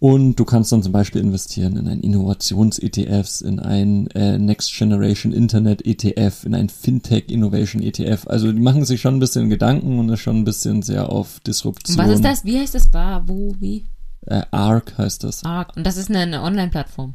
[0.00, 5.30] Und du kannst dann zum Beispiel investieren in ein Innovations-ETFs, in ein äh, Next Generation
[5.30, 8.26] Internet ETF, in ein Fintech Innovation ETF.
[8.26, 11.40] Also die machen sich schon ein bisschen Gedanken und ist schon ein bisschen sehr auf
[11.40, 11.98] Disruption.
[11.98, 12.44] was ist das?
[12.46, 12.90] Wie heißt das?
[12.94, 13.84] War, wo, wie?
[14.26, 15.44] Äh, ARC heißt das.
[15.44, 17.14] Ah, und das ist eine, eine Online-Plattform.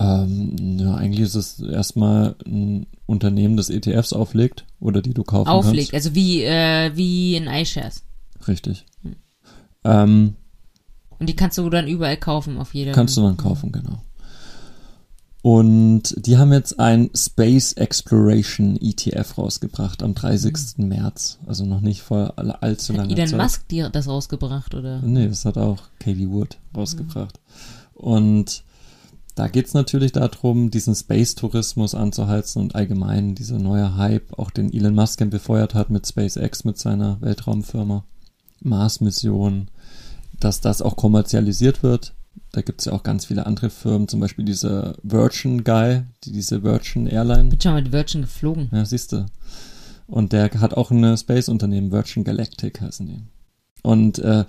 [0.00, 5.48] Ähm, ja, eigentlich ist es erstmal ein Unternehmen, das ETFs auflegt oder die du kaufen
[5.48, 8.02] Auflegt, also wie, äh, wie in iShares.
[8.34, 8.48] kannst.
[8.48, 8.86] Richtig.
[9.02, 9.16] Hm.
[9.84, 10.34] Ähm,
[11.18, 12.92] Und die kannst du dann überall kaufen, auf jeder.
[12.92, 14.00] Kannst du dann kaufen, genau.
[15.42, 20.78] Und die haben jetzt ein Space Exploration ETF rausgebracht am 30.
[20.78, 21.38] März.
[21.46, 23.38] Also noch nicht vor all- allzu langer Elon Zeit.
[23.40, 25.00] Musk dir das rausgebracht, oder?
[25.00, 27.40] Nee, das hat auch Katie Wood rausgebracht.
[27.94, 28.64] Und
[29.34, 34.94] da geht's natürlich darum, diesen Space-Tourismus anzuheizen und allgemein dieser neue Hype, auch den Elon
[34.94, 38.04] Musk befeuert hat mit SpaceX, mit seiner Weltraumfirma,
[38.60, 39.68] Mars-Mission,
[40.38, 42.14] dass das auch kommerzialisiert wird.
[42.52, 46.62] Da gibt's ja auch ganz viele andere Firmen, zum Beispiel dieser Virgin Guy, die, diese
[46.62, 47.50] Virgin Airline.
[47.50, 48.68] Bin schon mit Virgin geflogen.
[48.72, 49.26] Ja, siehst du.
[50.06, 53.22] Und der hat auch ein Space-Unternehmen, Virgin Galactic heißen die.
[53.82, 54.44] Und äh,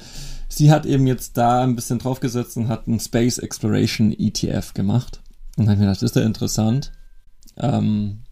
[0.49, 5.21] sie hat eben jetzt da ein bisschen draufgesetzt und hat einen Space Exploration ETF gemacht.
[5.57, 6.91] Und dann hab ich mir gedacht, das ist ja interessant.
[7.57, 8.23] Ähm,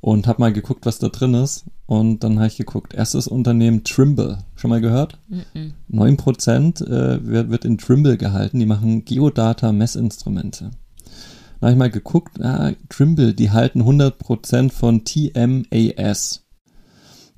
[0.00, 1.64] und hab mal geguckt, was da drin ist.
[1.86, 4.38] Und dann habe ich geguckt, erstes Unternehmen Trimble.
[4.54, 5.18] Schon mal gehört?
[5.28, 5.72] Mhm.
[5.90, 8.58] 9% äh, wird, wird in Trimble gehalten.
[8.58, 10.72] Die machen Geodata-Messinstrumente.
[11.60, 16.43] Da habe ich mal geguckt, ah, Trimble, die halten 100% von TMAS.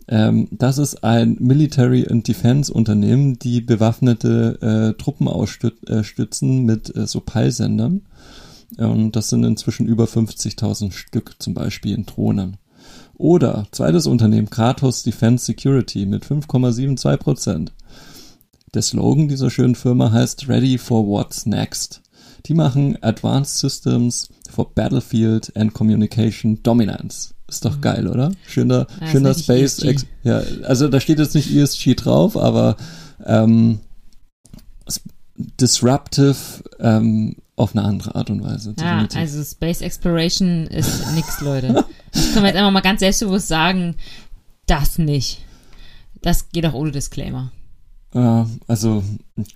[0.08, 7.06] Ähm, das ist ein Military and Defense Unternehmen, die bewaffnete äh, Truppen ausstützen mit äh,
[7.06, 8.02] so Peilsendern.
[8.78, 12.56] Und das sind inzwischen über 50.000 Stück zum Beispiel in Drohnen.
[13.14, 17.72] Oder zweites Unternehmen, Kratos Defense Security mit 5,72 Prozent.
[18.74, 22.02] Der Slogan dieser schönen Firma heißt Ready for What's Next.
[22.44, 27.34] Die machen Advanced Systems for Battlefield and Communication Dominance.
[27.48, 27.80] Ist doch mhm.
[27.80, 28.32] geil, oder?
[28.46, 29.78] Schöner, ja, schöner Space.
[29.78, 30.06] ESG.
[30.24, 32.76] Ja, also da steht jetzt nicht ESG drauf, aber
[33.24, 33.80] ähm,
[35.60, 36.36] disruptive
[36.80, 38.74] ähm, auf eine andere Art und Weise.
[38.78, 41.84] Ja, also Space Exploration ist nix, Leute.
[42.12, 43.96] Das können wir jetzt einfach mal ganz selbstbewusst sagen,
[44.66, 45.40] das nicht.
[46.22, 47.52] Das geht auch ohne Disclaimer.
[48.66, 49.04] Also,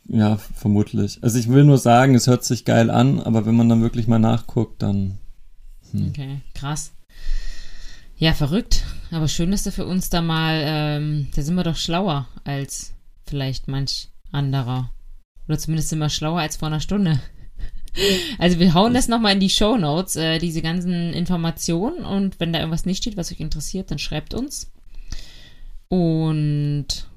[0.08, 1.18] ja, vermutlich.
[1.22, 4.06] Also ich will nur sagen, es hört sich geil an, aber wenn man dann wirklich
[4.06, 5.18] mal nachguckt, dann.
[5.92, 6.08] Hm.
[6.08, 6.92] Okay, krass.
[8.16, 8.84] Ja, verrückt.
[9.11, 12.92] Aber schön, dass du für uns da mal, ähm, da sind wir doch schlauer als
[13.26, 14.90] vielleicht manch anderer.
[15.48, 17.20] Oder zumindest sind wir schlauer als vor einer Stunde.
[18.38, 22.04] Also wir hauen das nochmal in die Show Notes, äh, diese ganzen Informationen.
[22.04, 24.70] Und wenn da irgendwas nicht steht, was euch interessiert, dann schreibt uns.
[25.88, 27.09] Und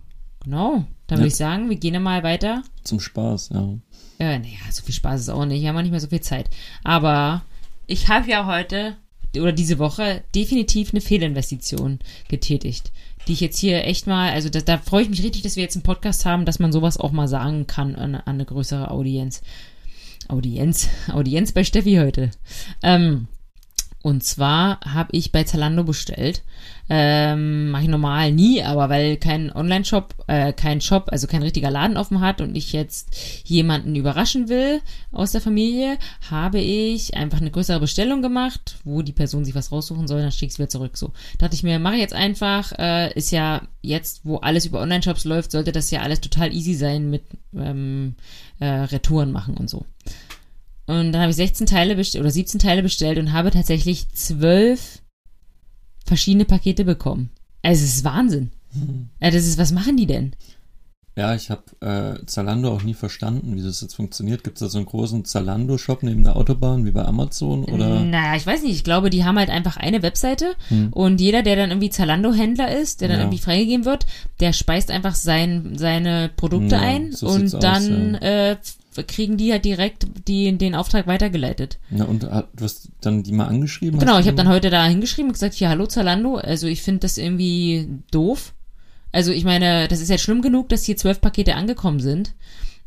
[0.44, 1.28] genau, dann würde ja.
[1.28, 2.64] ich sagen, wir gehen mal weiter.
[2.84, 3.74] Zum Spaß, ja.
[4.20, 5.62] Äh, naja, so viel Spaß ist auch nicht.
[5.62, 6.50] Wir haben auch nicht mehr so viel Zeit.
[6.84, 7.44] Aber
[7.88, 8.96] ich habe ja heute
[9.36, 12.92] oder diese Woche definitiv eine Fehlinvestition getätigt,
[13.28, 15.64] die ich jetzt hier echt mal, also da, da freue ich mich richtig, dass wir
[15.64, 18.92] jetzt einen Podcast haben, dass man sowas auch mal sagen kann an, an eine größere
[18.92, 19.42] Audienz.
[20.28, 22.32] Audienz, Audienz bei Steffi heute.
[22.82, 23.28] Ähm,
[24.04, 26.44] und zwar habe ich bei Zalando bestellt.
[26.90, 31.72] Ähm, Mache ich normal nie, aber weil kein Online-Shop, äh, kein Shop, also kein richtiger
[31.72, 34.82] Laden offen hat und ich jetzt jemanden überraschen will
[35.14, 35.98] aus der Familie,
[36.30, 40.34] habe ich einfach eine größere Bestellung gemacht, wo die Person sich was raussuchen soll, dann
[40.34, 40.98] schicke ich es wieder zurück.
[40.98, 42.74] So dachte ich mir, mache ich jetzt einfach.
[42.78, 46.74] Äh, ist ja jetzt, wo alles über Online-Shops läuft, sollte das ja alles total easy
[46.74, 47.24] sein mit
[47.56, 48.16] ähm,
[48.60, 49.86] äh, Retouren machen und so.
[50.86, 55.02] Und dann habe ich 16 Teile bestellt oder 17 Teile bestellt und habe tatsächlich zwölf
[56.06, 57.30] verschiedene Pakete bekommen.
[57.62, 58.52] Also es ist Wahnsinn.
[59.22, 60.36] Ja, das ist, was machen die denn?
[61.16, 64.44] Ja, ich habe äh, Zalando auch nie verstanden, wie das jetzt funktioniert.
[64.44, 68.00] Gibt es da so einen großen Zalando-Shop neben der Autobahn wie bei Amazon oder?
[68.00, 68.74] Naja, ich weiß nicht.
[68.74, 70.92] Ich glaube, die haben halt einfach eine Webseite hm.
[70.92, 73.24] und jeder, der dann irgendwie Zalando-Händler ist, der dann ja.
[73.26, 74.08] irgendwie freigegeben wird,
[74.40, 78.52] der speist einfach sein, seine Produkte ja, ein so und dann aus, ja.
[78.52, 78.58] äh,
[79.02, 81.80] kriegen die halt direkt die, den Auftrag weitergeleitet.
[81.90, 84.00] Ja, und du hast dann die mal angeschrieben?
[84.00, 87.02] Genau, ich habe dann heute da hingeschrieben und gesagt, hier, hallo Zalando, also ich finde
[87.02, 88.54] das irgendwie doof.
[89.12, 92.34] Also ich meine, das ist ja schlimm genug, dass hier zwölf Pakete angekommen sind.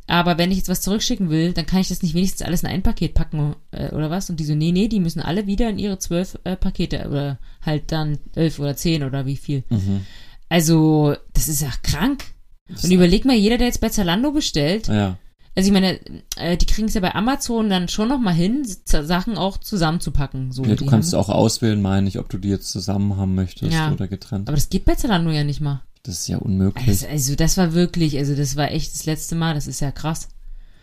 [0.08, 2.68] Aber wenn ich jetzt was zurückschicken will, dann kann ich das nicht wenigstens alles in
[2.68, 4.30] ein Paket packen äh, oder was?
[4.30, 7.38] Und die so, nee, nee, die müssen alle wieder in ihre zwölf äh, Pakete oder
[7.60, 9.64] halt dann elf oder zehn oder wie viel.
[9.68, 10.06] Mhm.
[10.48, 12.24] Also, das ist ja krank.
[12.68, 15.18] Und überleg mal, jeder, der jetzt bei Zalando bestellt, ja.
[15.56, 15.98] Also ich meine,
[16.36, 20.52] äh, die kriegen es ja bei Amazon dann schon noch mal hin, Sachen auch zusammenzupacken.
[20.52, 21.20] So, ja, du kannst haben.
[21.20, 23.90] auch auswählen, meine ich, ob du die jetzt zusammen haben möchtest ja.
[23.90, 24.48] oder getrennt.
[24.48, 25.82] Aber das geht bei Zalando ja nicht mal.
[26.02, 26.86] Das ist ja unmöglich.
[26.86, 29.90] Also, also, das war wirklich, also das war echt das letzte Mal, das ist ja
[29.90, 30.28] krass.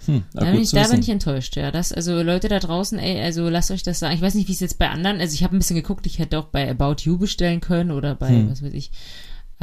[0.06, 1.72] Hm, da, bin ich, da bin ich enttäuscht, ja.
[1.72, 4.16] Das, also Leute da draußen, ey, also lasst euch das sagen.
[4.16, 6.18] Ich weiß nicht, wie es jetzt bei anderen, also ich habe ein bisschen geguckt, ich
[6.18, 8.50] hätte auch bei About You bestellen können oder bei, hm.
[8.50, 8.92] was weiß ich.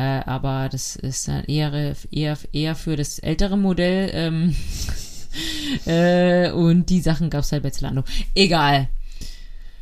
[0.01, 4.11] Äh, aber das ist dann eher, eher, eher für das ältere Modell.
[4.14, 4.57] Ähm,
[5.84, 8.05] äh, und die Sachen gab es halt bei Zalando.
[8.34, 8.88] Egal.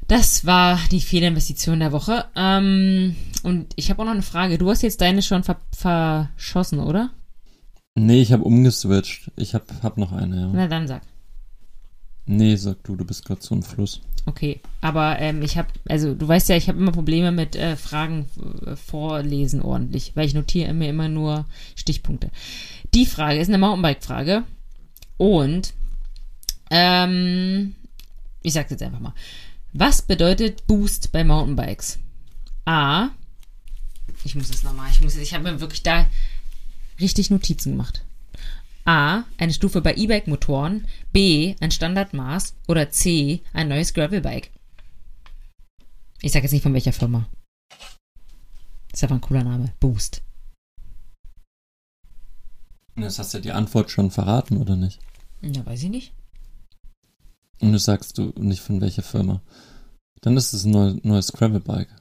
[0.09, 2.25] Das war die Fehlinvestition der Woche.
[2.35, 3.15] Ähm,
[3.45, 4.59] und ich habe auch noch eine Frage.
[4.59, 7.11] Du hast jetzt deine schon ver verschossen, oder?
[7.95, 9.31] Nee, ich habe umgeswitcht.
[9.37, 10.51] Ich habe hab noch eine, ja.
[10.53, 11.03] Na dann sag.
[12.29, 14.03] Nee, sag du, du bist gerade so ein Fluss.
[14.27, 17.75] Okay, aber ähm, ich habe, also du weißt ja, ich habe immer Probleme mit äh,
[17.75, 18.27] Fragen
[18.67, 22.31] äh, vorlesen ordentlich, weil ich notiere mir immer nur Stichpunkte.
[22.93, 24.45] Die Frage ist eine Mountainbike-Frage.
[25.17, 25.73] Und
[26.71, 27.75] ähm,
[28.43, 29.15] ich sage jetzt einfach mal.
[29.73, 31.99] Was bedeutet Boost bei Mountainbikes?
[32.67, 33.09] A.
[34.25, 36.07] Ich muss es nochmal, ich muss ich habe mir wirklich da
[37.01, 38.05] richtig Notizen gemacht.
[38.89, 39.25] A.
[39.37, 40.87] Eine Stufe bei E-Bike-Motoren.
[41.13, 41.55] B.
[41.61, 42.55] Ein Standardmaß.
[42.69, 43.43] Oder C.
[43.53, 44.51] Ein neues Gravelbike.
[46.23, 47.29] Ich sage jetzt nicht von welcher Firma.
[47.69, 49.75] Das ist einfach ein cooler Name.
[49.79, 50.23] Boost.
[52.97, 55.01] Das hast du ja die Antwort schon verraten, oder nicht?
[55.43, 56.13] Ja, weiß ich nicht.
[57.61, 59.43] Und du sagst du nicht von welcher Firma.
[60.23, 61.95] Dann ist es ein neues, neues Gravelbike.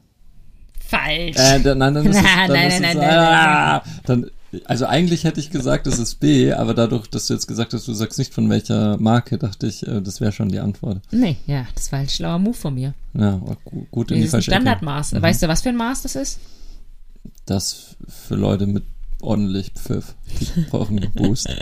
[0.79, 1.35] Falsch.
[1.35, 4.31] Äh, dann, nein, dann ist es, dann nein, ist nein, es, nein, ah, dann,
[4.65, 7.87] also eigentlich hätte ich gesagt, es ist B, aber dadurch, dass du jetzt gesagt hast,
[7.87, 11.01] du sagst nicht von welcher Marke, dachte ich, äh, das wäre schon die Antwort.
[11.11, 12.93] Nee, ja, das war ein schlauer Move von mir.
[13.13, 13.41] Ja,
[13.91, 15.13] gut, in nee, die Standardmaß.
[15.13, 15.21] Mhm.
[15.21, 16.39] Weißt du, was für ein Maß das ist?
[17.49, 18.83] das für Leute mit
[19.21, 20.15] ordentlich Pfiff.
[20.55, 21.47] Die brauchen einen Boost.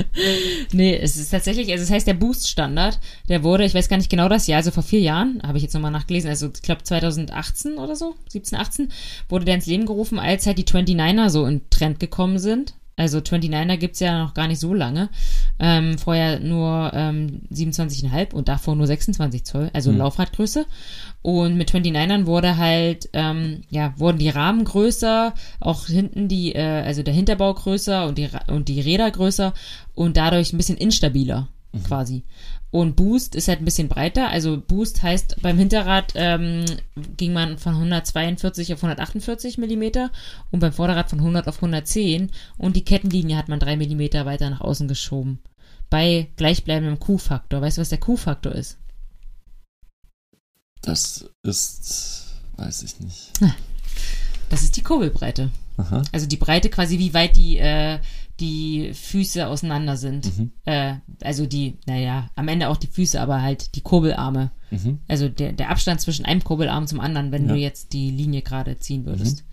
[0.71, 2.99] Nee, es ist tatsächlich, also es heißt der Boost-Standard,
[3.29, 5.63] der wurde, ich weiß gar nicht genau das Jahr, also vor vier Jahren, habe ich
[5.63, 8.91] jetzt nochmal nachgelesen, also ich glaube 2018 oder so, 17, 18,
[9.29, 12.73] wurde der ins Leben gerufen, als halt die 29er so in Trend gekommen sind.
[12.97, 15.09] Also 29er gibt's ja noch gar nicht so lange.
[15.59, 19.97] Ähm, vorher nur ähm, 27,5 und davor nur 26 Zoll, also Mhm.
[19.97, 20.65] Laufradgröße.
[21.21, 26.61] Und mit 29ern wurde halt, ähm, ja, wurden die Rahmen größer, auch hinten die, äh,
[26.85, 29.53] also der Hinterbau größer und die, und die Räder größer
[29.93, 31.47] und dadurch ein bisschen instabiler
[31.83, 32.23] quasi.
[32.75, 34.27] Und Boost ist halt ein bisschen breiter.
[34.27, 36.65] Also Boost heißt, beim Hinterrad ähm,
[37.15, 40.11] ging man von 142 auf 148 Millimeter
[40.51, 44.49] und beim Vorderrad von 100 auf 110 und die Kettenlinie hat man drei Millimeter weiter
[44.49, 45.39] nach außen geschoben.
[45.89, 47.61] Bei gleichbleibendem Q-Faktor.
[47.61, 48.77] Weißt du, was der Q-Faktor ist?
[50.81, 52.25] Das ist,
[52.57, 53.31] weiß ich nicht.
[54.49, 55.49] Das ist die Kurbelbreite.
[55.77, 56.03] Aha.
[56.11, 57.99] Also die Breite quasi, wie weit die, äh,
[58.39, 60.37] die Füße auseinander sind.
[60.37, 60.51] Mhm.
[60.65, 64.51] Äh, also die, naja, am Ende auch die Füße, aber halt die Kurbelarme.
[64.71, 64.99] Mhm.
[65.07, 67.53] Also der, der Abstand zwischen einem Kurbelarm zum anderen, wenn Ja.
[67.53, 69.45] du jetzt die Linie gerade ziehen würdest.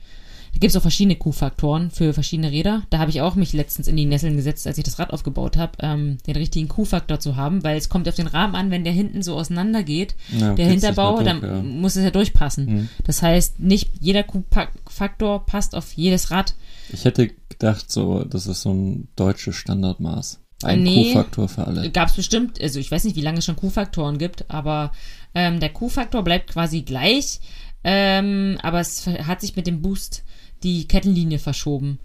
[0.53, 2.83] Da gibt es auch verschiedene Q-Faktoren für verschiedene Räder.
[2.91, 5.57] Da habe ich auch mich letztens in die Nesseln gesetzt, als ich das Rad aufgebaut
[5.57, 8.85] habe, ähm, den richtigen Q-Faktor zu haben, weil es kommt auf den Rahmen an, wenn
[8.85, 11.63] der hinten so auseinander geht, Ja, der Hinterbau, mehr dann durch, ja.
[11.63, 12.67] muss es ja durchpassen.
[12.67, 12.89] Mhm.
[13.05, 16.55] Das heißt, nicht jeder Q-Faktor passt auf jedes Rad.
[16.93, 20.39] Ich hätte gedacht, so, das ist so ein deutsches Standardmaß.
[20.65, 21.13] Ein Nee.
[21.13, 21.91] Q-Faktor für alle.
[21.91, 24.93] Gab es bestimmt, also ich weiß nicht, wie lange es schon Q-Faktoren gibt, aber
[25.35, 27.41] ähm, der Q-Faktor bleibt quasi gleich,
[27.85, 30.23] ähm, aber es hat sich mit dem Boost
[30.63, 31.99] die Kettenlinie verschoben,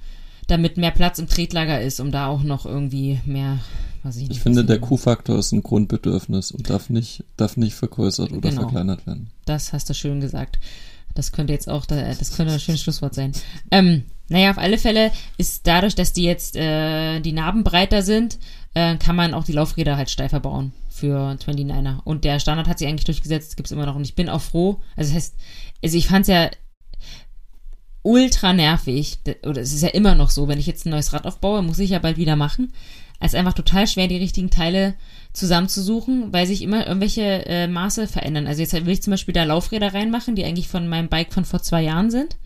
[0.47, 3.60] damit mehr Platz im Tretlager ist, um da auch noch irgendwie mehr,
[4.03, 4.38] weiß ich nicht.
[4.38, 8.62] Ich finde, der Q-Faktor ist ein Grundbedürfnis und darf nicht, darf nicht vergrößert oder Genau.
[8.62, 9.30] verkleinert werden.
[9.45, 10.60] Das hast du schön gesagt.
[11.16, 13.32] Das könnte jetzt auch, da- das könnte ein schönes Schlusswort sein.
[13.72, 18.38] Ähm, naja, auf alle Fälle ist dadurch, dass die jetzt äh, die Narben breiter sind,
[18.74, 21.99] äh, kann man auch die Laufräder halt steifer bauen für 29er.
[22.03, 23.95] Und der Standard hat sich eigentlich durchgesetzt, gibt's immer noch.
[23.95, 24.80] Und ich bin auch froh.
[24.95, 25.36] Also das heißt,
[25.84, 26.49] also ich fand's ja
[28.08, 31.26] ultra nervig, oder es ist ja immer noch so, wenn ich jetzt ein neues Rad
[31.26, 32.72] aufbaue, muss ich ja bald wieder machen.
[33.20, 34.95] Es ist einfach total schwer, die richtigen Teile
[35.34, 38.47] zusammenzusuchen, weil sich immer irgendwelche äh, Maße verändern.
[38.47, 41.43] Also jetzt will ich zum Beispiel da Laufräder reinmachen, die eigentlich von meinem Bike von
[41.43, 42.38] vor zwei Jahren sind.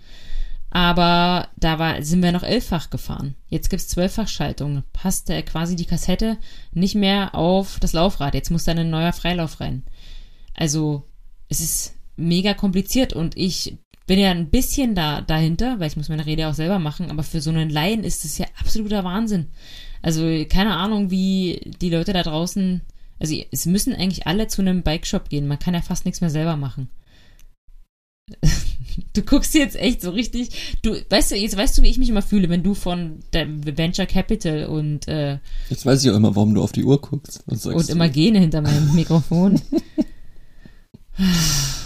[0.71, 3.35] Aber da war, sind wir noch elffach gefahren.
[3.47, 4.83] Jetzt gibt's zwölffach Schaltung.
[4.93, 6.37] Passt äh, quasi die Kassette
[6.73, 8.33] nicht mehr auf das Laufrad.
[8.33, 9.83] Jetzt muss da ein neuer Freilauf rein.
[10.55, 11.03] Also
[11.49, 13.77] es ist mega kompliziert und ich
[14.07, 17.23] bin ja ein bisschen da dahinter, weil ich muss meine Rede auch selber machen, aber
[17.23, 19.47] für so einen Laien ist es ja absoluter Wahnsinn.
[20.01, 22.81] Also keine Ahnung, wie die Leute da draußen,
[23.19, 25.47] also es müssen eigentlich alle zu einem Bikeshop gehen.
[25.47, 26.89] Man kann ja fast nichts mehr selber machen.
[29.13, 30.77] Du guckst jetzt echt so richtig.
[30.81, 34.05] Du weißt du, jetzt weißt du, wie ich mich immer fühle, wenn du von Venture
[34.05, 35.37] Capital und äh,
[35.69, 37.41] Jetzt weiß ich auch immer, warum du auf die Uhr guckst.
[37.45, 39.61] Was sagst und immer Gene hinter meinem Mikrofon.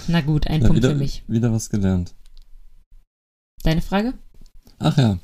[0.08, 1.24] Na gut, ein Ja, Punkt wieder, für mich.
[1.28, 2.14] wieder was gelernt.
[3.64, 4.14] Deine Frage?
[4.80, 5.18] Ach ja.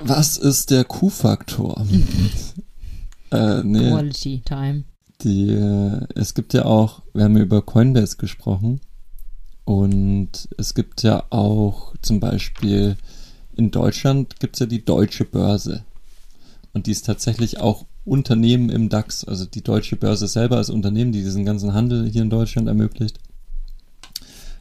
[0.00, 1.84] Was ist der Q-Faktor?
[3.32, 4.84] äh, nee, Quality Time.
[5.22, 8.80] die, äh, es gibt ja auch, wir haben ja über Coinbase gesprochen
[9.64, 12.96] und es gibt ja auch zum Beispiel
[13.56, 15.84] in Deutschland gibt es ja die Deutsche Börse
[16.72, 21.12] und die ist tatsächlich auch Unternehmen im DAX, also die Deutsche Börse selber als Unternehmen,
[21.12, 23.18] die diesen ganzen Handel hier in Deutschland ermöglicht,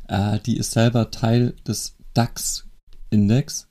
[0.07, 3.67] äh, die ist selber Teil des DAX-Index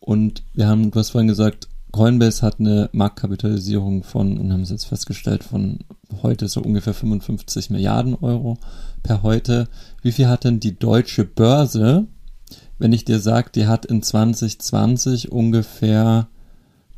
[0.00, 4.70] und wir haben, du hast vorhin gesagt, Coinbase hat eine Marktkapitalisierung von, und haben es
[4.70, 5.80] jetzt festgestellt, von
[6.22, 8.58] heute so ungefähr 55 Milliarden Euro
[9.02, 9.68] per heute.
[10.02, 12.06] Wie viel hat denn die deutsche Börse,
[12.78, 16.28] wenn ich dir sage, die hat in 2020 ungefähr,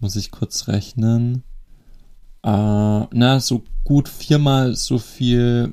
[0.01, 1.43] muss ich kurz rechnen,
[2.44, 5.73] äh, na, so gut viermal so viel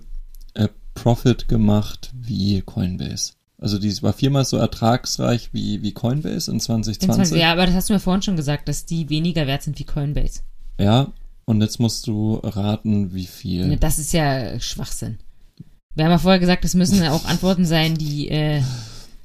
[0.54, 3.34] äh, Profit gemacht wie Coinbase.
[3.62, 7.16] Also die war viermal so ertragsreich wie, wie Coinbase in 2020.
[7.16, 9.78] 20, ja, aber das hast du mir vorhin schon gesagt, dass die weniger wert sind
[9.80, 10.42] wie Coinbase.
[10.80, 11.08] Ja,
[11.46, 13.68] und jetzt musst du raten, wie viel.
[13.68, 15.18] Ne, Das ist ja Schwachsinn.
[15.96, 18.62] Wir haben ja vorher gesagt, das müssen auch Antworten sein, die, äh,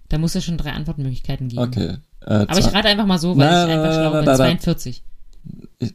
[0.09, 1.63] da muss es schon drei Antwortmöglichkeiten geben.
[1.63, 1.97] Okay.
[2.23, 4.25] Äh, Aber ich rate einfach mal so, weil Na, ich einfach schlau bin.
[4.25, 4.37] na, na.
[4.37, 5.03] 42,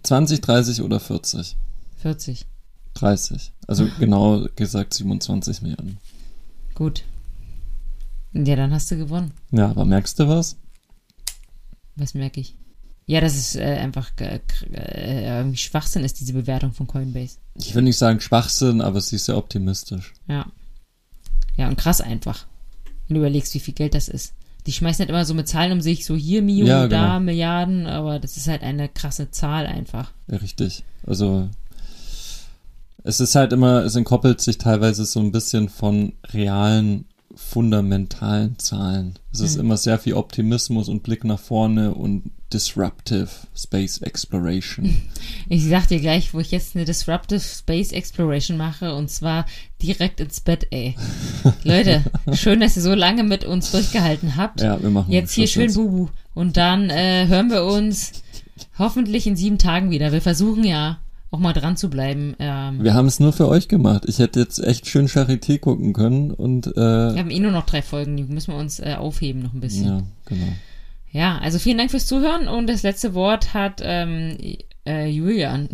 [0.03, 1.55] 20, 30 oder 40?
[1.97, 2.45] 40.
[2.95, 3.51] 30.
[3.67, 5.97] Also genau gesagt 27 Milliarden.
[6.75, 7.03] Gut.
[8.33, 9.31] Ja, dann hast du gewonnen.
[9.51, 10.55] Ja, aber merkst du was?
[11.95, 12.55] Was merke ich?
[13.05, 14.39] Ja, dass es äh, einfach äh,
[14.71, 17.37] äh, irgendwie Schwachsinn ist, diese Bewertung von Coinbase.
[17.55, 20.13] Ich will nicht sagen Schwachsinn, aber sie ist sehr optimistisch.
[20.27, 20.45] Ja.
[21.57, 22.45] Ja, und krass einfach.
[23.07, 24.33] Wenn du überlegst, wie viel Geld das ist.
[24.69, 27.19] Die schmeißen halt immer so mit Zahlen um sich, so hier Mio, Ja, da genau.
[27.21, 30.11] Milliarden, aber das ist halt eine krasse Zahl einfach.
[30.29, 30.83] Ja, richtig.
[31.07, 31.49] Also
[33.03, 39.17] es ist halt immer, es entkoppelt sich teilweise so ein bisschen von realen, fundamentalen Zahlen.
[39.33, 39.61] Es ist Hm.
[39.61, 44.95] immer sehr viel Optimismus und Blick nach vorne und disruptive Space Exploration.
[45.49, 49.47] Ich sag dir gleich, wo ich jetzt eine Disruptive Space Exploration mache und zwar
[49.81, 50.95] direkt ins Bett, ey.
[51.63, 52.03] Leute,
[52.33, 54.61] schön, dass ihr so lange mit uns durchgehalten habt.
[54.61, 55.75] ja, wir machen Jetzt hier schön jetzt.
[55.75, 56.07] Bubu.
[56.33, 58.11] Und dann äh, hören wir uns
[58.77, 60.11] hoffentlich in sieben Tagen wieder.
[60.11, 60.99] Wir versuchen ja
[61.31, 62.35] auch mal dran zu bleiben.
[62.39, 64.03] Ähm, Wir haben es nur für euch gemacht.
[64.07, 67.65] Ich hätte jetzt echt schön Charité gucken können und äh, wir haben eh nur noch
[67.65, 69.85] drei Folgen, die müssen wir uns äh, aufheben noch ein bisschen.
[69.85, 70.47] ja, genau.
[71.11, 74.37] Ja, also vielen Dank fürs Zuhören und das letzte Wort hat ähm,
[74.87, 75.69] äh, Julian.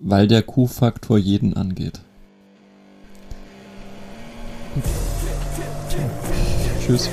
[0.00, 2.00] Weil der Q-Faktor jeden angeht.
[6.80, 7.08] Tschüss.